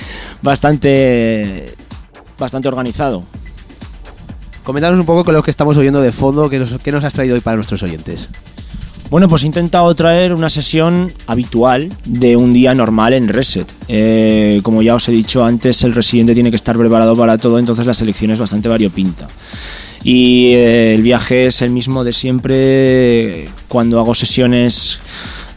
bastante, 0.42 1.66
bastante 2.38 2.68
organizado. 2.68 3.24
Comentanos 4.64 5.00
un 5.00 5.06
poco 5.06 5.26
con 5.26 5.34
lo 5.34 5.44
que 5.44 5.52
estamos 5.52 5.78
oyendo 5.78 6.02
de 6.02 6.12
fondo, 6.12 6.50
que 6.50 6.60
nos, 6.60 6.78
que 6.78 6.92
nos 6.92 7.04
has 7.04 7.14
traído 7.14 7.36
hoy 7.36 7.42
para 7.42 7.56
nuestros 7.56 7.84
oyentes. 7.84 8.30
Bueno, 9.10 9.28
pues 9.28 9.44
he 9.44 9.46
intentado 9.46 9.94
traer 9.94 10.34
una 10.34 10.50
sesión 10.50 11.14
habitual 11.28 11.92
de 12.04 12.36
un 12.36 12.52
día 12.52 12.74
normal 12.74 13.14
en 13.14 13.28
Reset. 13.28 13.72
Eh, 13.88 14.60
como 14.64 14.82
ya 14.82 14.96
os 14.96 15.08
he 15.08 15.12
dicho 15.12 15.44
antes, 15.44 15.84
el 15.84 15.94
residente 15.94 16.34
tiene 16.34 16.50
que 16.50 16.56
estar 16.56 16.76
preparado 16.76 17.16
para 17.16 17.38
todo, 17.38 17.60
entonces 17.60 17.86
la 17.86 17.94
selección 17.94 18.32
es 18.32 18.40
bastante 18.40 18.70
variopinta. 18.70 19.28
Y 20.04 20.54
eh, 20.54 20.96
el 20.96 21.04
viaje 21.04 21.46
es 21.46 21.62
el 21.62 21.70
mismo 21.70 22.04
de 22.04 22.12
siempre 22.12 23.50
cuando 23.68 24.00
hago 24.00 24.16
sesiones 24.16 25.00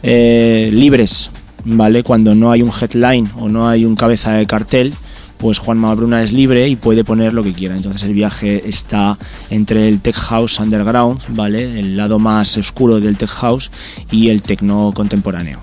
eh, 0.03 0.69
libres, 0.71 1.31
¿vale? 1.65 2.03
Cuando 2.03 2.35
no 2.35 2.51
hay 2.51 2.61
un 2.61 2.71
headline 2.71 3.27
o 3.39 3.49
no 3.49 3.67
hay 3.67 3.85
un 3.85 3.95
cabeza 3.95 4.33
de 4.33 4.45
cartel, 4.45 4.93
pues 5.37 5.59
Juan 5.59 5.81
Bruna 5.95 6.23
es 6.23 6.33
libre 6.33 6.67
y 6.67 6.75
puede 6.75 7.03
poner 7.03 7.33
lo 7.33 7.43
que 7.43 7.53
quiera. 7.53 7.75
Entonces 7.75 8.03
el 8.03 8.13
viaje 8.13 8.67
está 8.67 9.17
entre 9.49 9.87
el 9.87 10.01
tech 10.01 10.15
house 10.15 10.59
underground, 10.59 11.19
¿vale? 11.29 11.79
El 11.79 11.97
lado 11.97 12.19
más 12.19 12.57
oscuro 12.57 12.99
del 12.99 13.17
tech 13.17 13.29
house 13.29 13.71
y 14.11 14.29
el 14.29 14.41
techno 14.41 14.91
contemporáneo. 14.93 15.59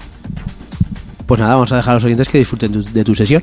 Pues 1.26 1.40
nada, 1.40 1.54
vamos 1.54 1.72
a 1.72 1.76
dejar 1.76 1.92
a 1.92 1.94
los 1.94 2.04
oyentes 2.04 2.28
que 2.28 2.38
disfruten 2.38 2.72
de 2.72 3.04
tu 3.04 3.14
sesión. 3.14 3.42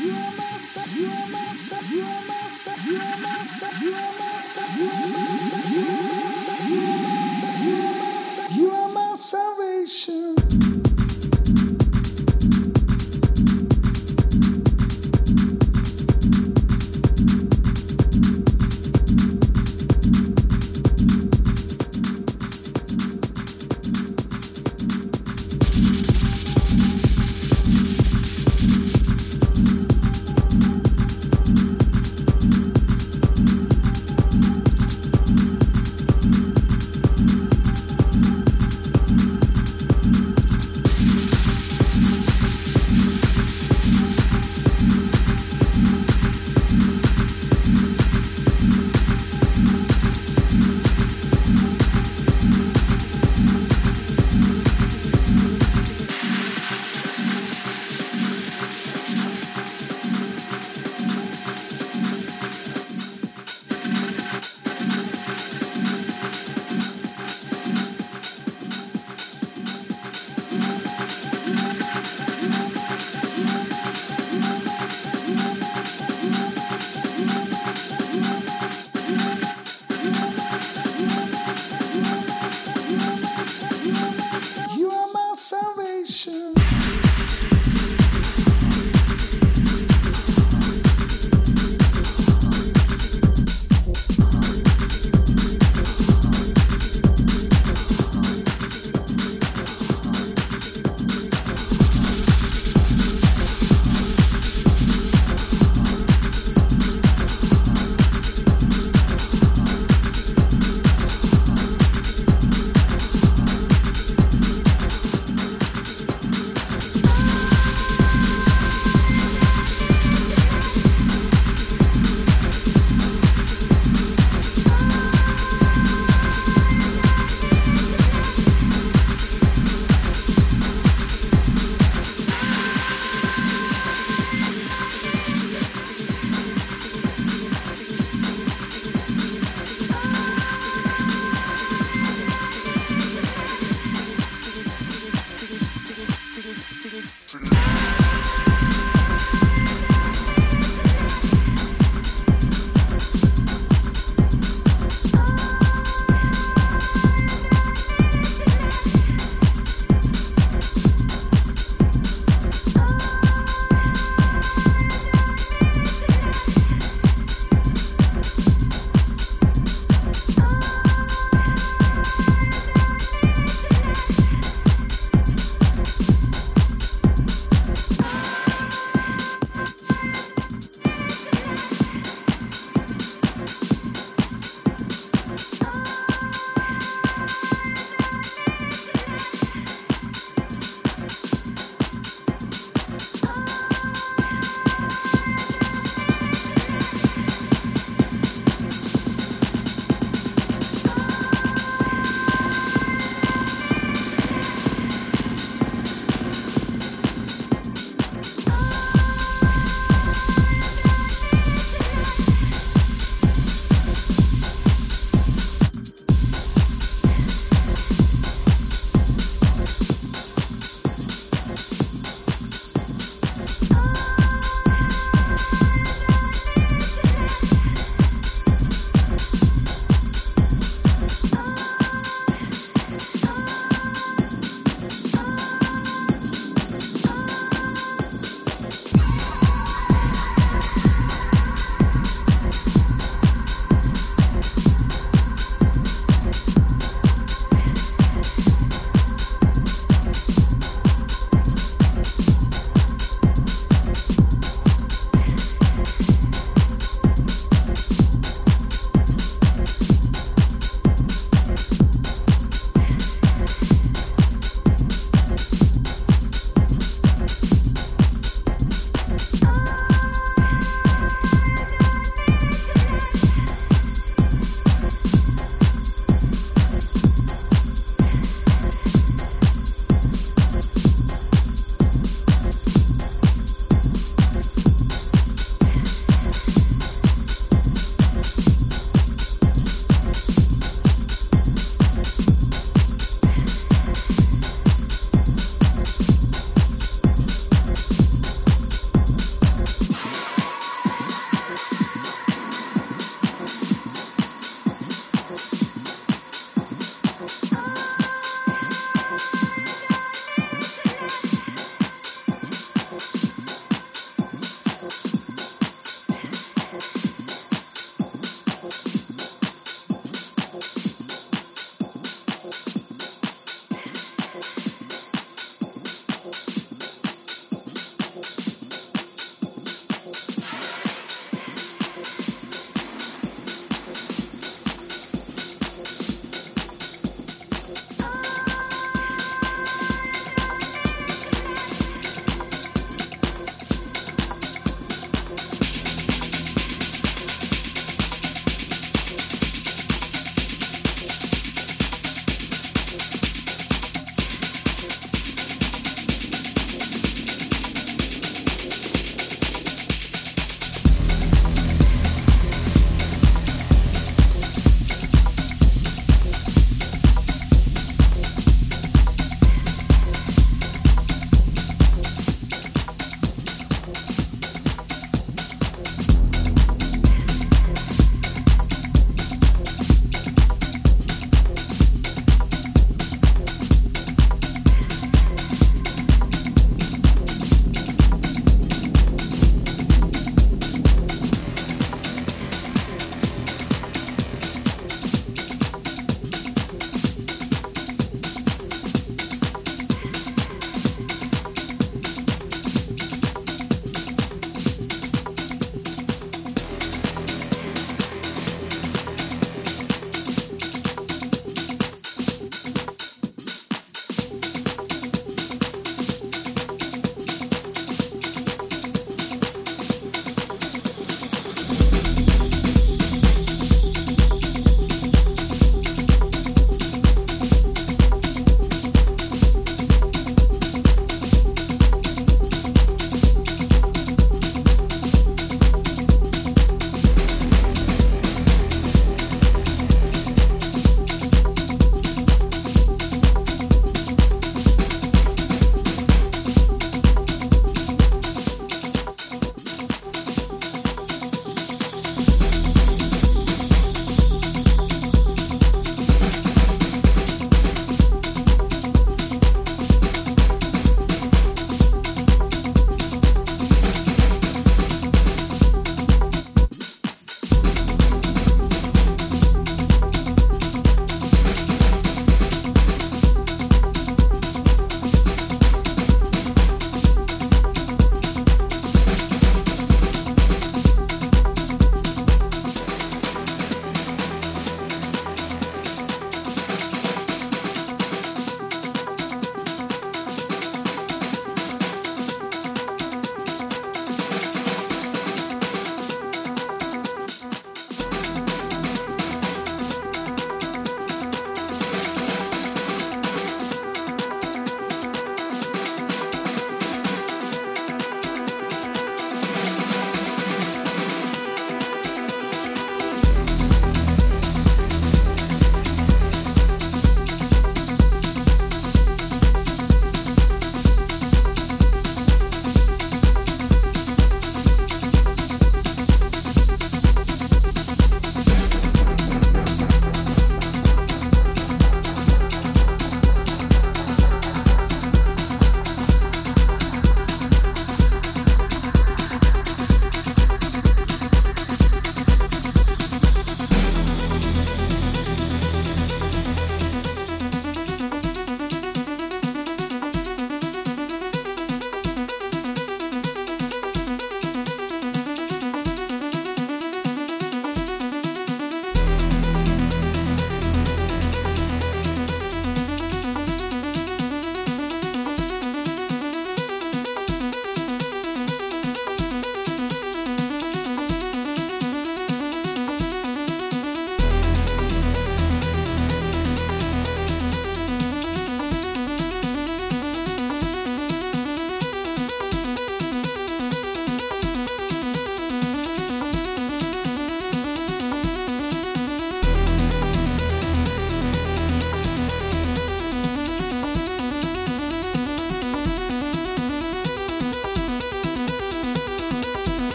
You 0.00 0.12
are 8.70 8.88
my 8.92 9.14
salvation. 9.14 10.47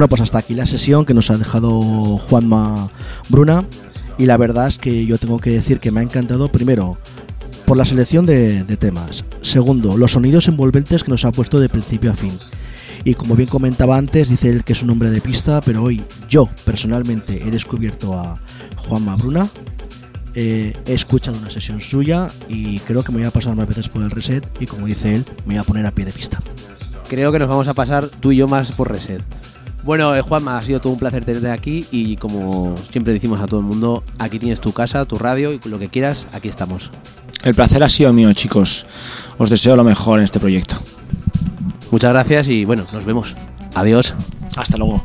Bueno, 0.00 0.08
pues 0.08 0.22
hasta 0.22 0.38
aquí 0.38 0.54
la 0.54 0.64
sesión 0.64 1.04
que 1.04 1.12
nos 1.12 1.30
ha 1.30 1.36
dejado 1.36 1.78
Juanma 2.16 2.88
Bruna. 3.28 3.66
Y 4.16 4.24
la 4.24 4.38
verdad 4.38 4.66
es 4.66 4.78
que 4.78 5.04
yo 5.04 5.18
tengo 5.18 5.38
que 5.38 5.50
decir 5.50 5.78
que 5.78 5.90
me 5.90 6.00
ha 6.00 6.02
encantado, 6.02 6.50
primero, 6.50 6.96
por 7.66 7.76
la 7.76 7.84
selección 7.84 8.24
de, 8.24 8.64
temas. 8.78 9.26
Segundo, 9.42 9.98
los 9.98 10.12
sonidos 10.12 10.48
envolventes 10.48 11.04
que 11.04 11.10
nos 11.10 11.26
ha 11.26 11.32
puesto 11.32 11.60
de 11.60 11.68
principio 11.68 12.10
a 12.10 12.14
fin. 12.14 12.32
Y 13.04 13.12
como 13.12 13.36
bien 13.36 13.50
comentaba 13.50 13.98
antes, 13.98 14.30
dice 14.30 14.48
él 14.48 14.64
que 14.64 14.72
es 14.72 14.82
un 14.82 14.88
hombre 14.88 15.10
de 15.10 15.20
pista, 15.20 15.60
pero 15.60 15.82
hoy 15.82 16.02
yo 16.30 16.48
personalmente 16.64 17.46
he 17.46 17.50
descubierto 17.50 18.18
a 18.18 18.40
Juanma 18.78 19.16
Bruna. 19.16 19.46
eh, 20.34 20.72
he 20.86 20.94
escuchado 20.94 21.36
una 21.36 21.50
sesión 21.50 21.82
suya 21.82 22.28
y 22.48 22.78
creo 22.78 23.02
que 23.02 23.12
me 23.12 23.18
voy 23.18 23.26
a 23.26 23.32
pasar 23.32 23.54
más 23.54 23.68
veces 23.68 23.90
por 23.90 24.02
el 24.02 24.10
reset 24.10 24.48
y 24.60 24.64
como 24.64 24.86
dice 24.86 25.16
él, 25.16 25.26
me 25.44 25.56
voy 25.56 25.56
a 25.58 25.62
poner 25.62 25.84
a 25.84 25.90
pie 25.90 26.06
de 26.06 26.12
pista. 26.12 26.38
Creo 27.06 27.32
que 27.32 27.38
nos 27.38 27.50
vamos 27.50 27.68
a 27.68 27.74
pasar 27.74 28.08
tú 28.08 28.32
y 28.32 28.36
yo 28.36 28.48
más 28.48 28.72
por 28.72 28.90
reset. 28.90 29.22
Bueno, 29.82 30.14
eh, 30.14 30.20
Juanma, 30.20 30.58
ha 30.58 30.62
sido 30.62 30.80
todo 30.80 30.92
un 30.92 30.98
placer 30.98 31.24
tenerte 31.24 31.50
aquí 31.50 31.86
y 31.90 32.16
como 32.16 32.74
siempre 32.90 33.12
decimos 33.12 33.40
a 33.40 33.46
todo 33.46 33.60
el 33.60 33.66
mundo, 33.66 34.04
aquí 34.18 34.38
tienes 34.38 34.60
tu 34.60 34.72
casa, 34.72 35.04
tu 35.04 35.16
radio 35.16 35.52
y 35.52 35.60
lo 35.68 35.78
que 35.78 35.88
quieras, 35.88 36.26
aquí 36.32 36.48
estamos. 36.48 36.90
El 37.42 37.54
placer 37.54 37.82
ha 37.82 37.88
sido 37.88 38.12
mío, 38.12 38.32
chicos. 38.34 38.86
Os 39.38 39.48
deseo 39.48 39.76
lo 39.76 39.84
mejor 39.84 40.18
en 40.18 40.24
este 40.24 40.38
proyecto. 40.38 40.76
Muchas 41.90 42.12
gracias 42.12 42.48
y 42.48 42.64
bueno, 42.64 42.84
nos 42.92 43.04
vemos. 43.04 43.34
Adiós. 43.74 44.14
Hasta 44.56 44.76
luego. 44.76 45.02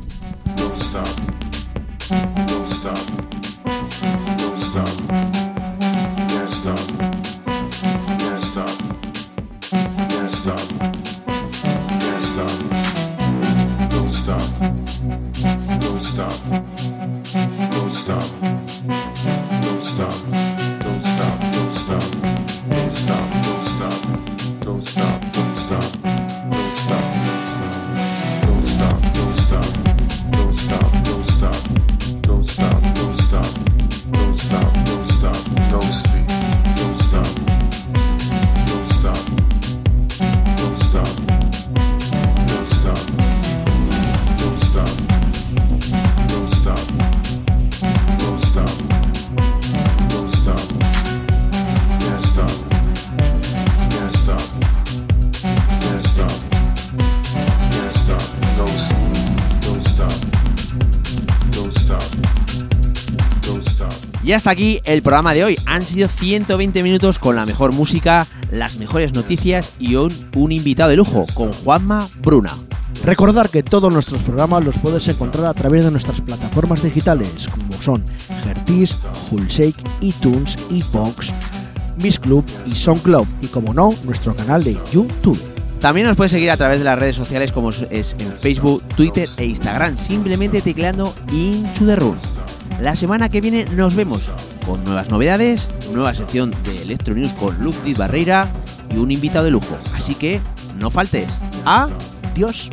Y 64.26 64.32
hasta 64.34 64.50
aquí 64.50 64.82
el 64.86 65.04
programa 65.04 65.36
de 65.36 65.44
hoy. 65.44 65.58
Han 65.68 65.84
sido 65.84 66.08
120 66.08 66.82
minutos 66.82 67.20
con 67.20 67.36
la 67.36 67.46
mejor 67.46 67.74
música, 67.74 68.26
las 68.50 68.78
mejores 68.78 69.14
noticias 69.14 69.74
y 69.78 69.96
un, 69.96 70.12
un 70.36 70.52
invitado 70.52 70.90
de 70.90 70.96
lujo, 70.96 71.26
con 71.36 71.54
Juanma 71.54 72.10
Bruna. 72.24 72.52
Recordar 73.04 73.52
que 73.52 73.62
todos 73.62 73.94
nuestros 73.94 74.24
programas 74.24 74.66
los 74.66 74.80
puedes 74.80 75.08
encontrar 75.10 75.46
a 75.46 75.54
través 75.54 75.86
de 75.86 75.92
nuestras 75.92 76.22
plataformas 76.22 76.82
digitales, 76.82 77.48
como 77.52 77.72
son 77.74 78.04
Hertis, 78.48 78.98
Hullshake, 79.30 79.78
iTunes, 80.02 80.56
iBox, 80.72 81.32
Miss 82.02 82.20
Club 82.20 82.44
y 82.66 82.74
SoundCloud, 82.74 83.28
y 83.42 83.48
como 83.48 83.76
no, 83.76 83.92
nuestro 84.06 84.36
canal 84.36 84.64
de 84.64 84.76
YouTube. 84.92 85.40
También 85.80 86.08
nos 86.08 86.18
puedes 86.18 86.32
seguir 86.32 86.50
a 86.50 86.58
través 86.58 86.80
de 86.80 86.86
las 86.86 86.98
redes 86.98 87.16
sociales 87.16 87.52
como 87.52 87.70
es 87.70 88.16
en 88.18 88.34
Facebook, 88.40 88.82
Twitter 88.96 89.30
e 89.38 89.46
Instagram, 89.46 89.96
simplemente 90.00 90.62
tecleando 90.62 91.14
Into 91.32 91.86
the 91.86 91.96
Room. 91.96 92.18
La 92.80 92.96
semana 92.96 93.30
que 93.30 93.42
viene 93.42 93.66
nos 93.76 93.96
vemos 93.96 94.32
con 94.66 94.84
nuevas 94.84 95.10
novedades, 95.10 95.70
nueva 95.94 96.14
sección 96.14 96.52
de 96.64 96.82
Electro 96.82 97.14
News 97.14 97.32
con 97.34 97.58
Ludwig 97.64 97.98
Barreira 97.98 98.48
y 98.94 98.98
un 98.98 99.12
invitado 99.12 99.46
de 99.46 99.52
lujo. 99.52 99.78
Así 99.96 100.16
que 100.16 100.42
no 100.78 100.90
faltes. 100.90 101.28
Adiós. 101.66 102.70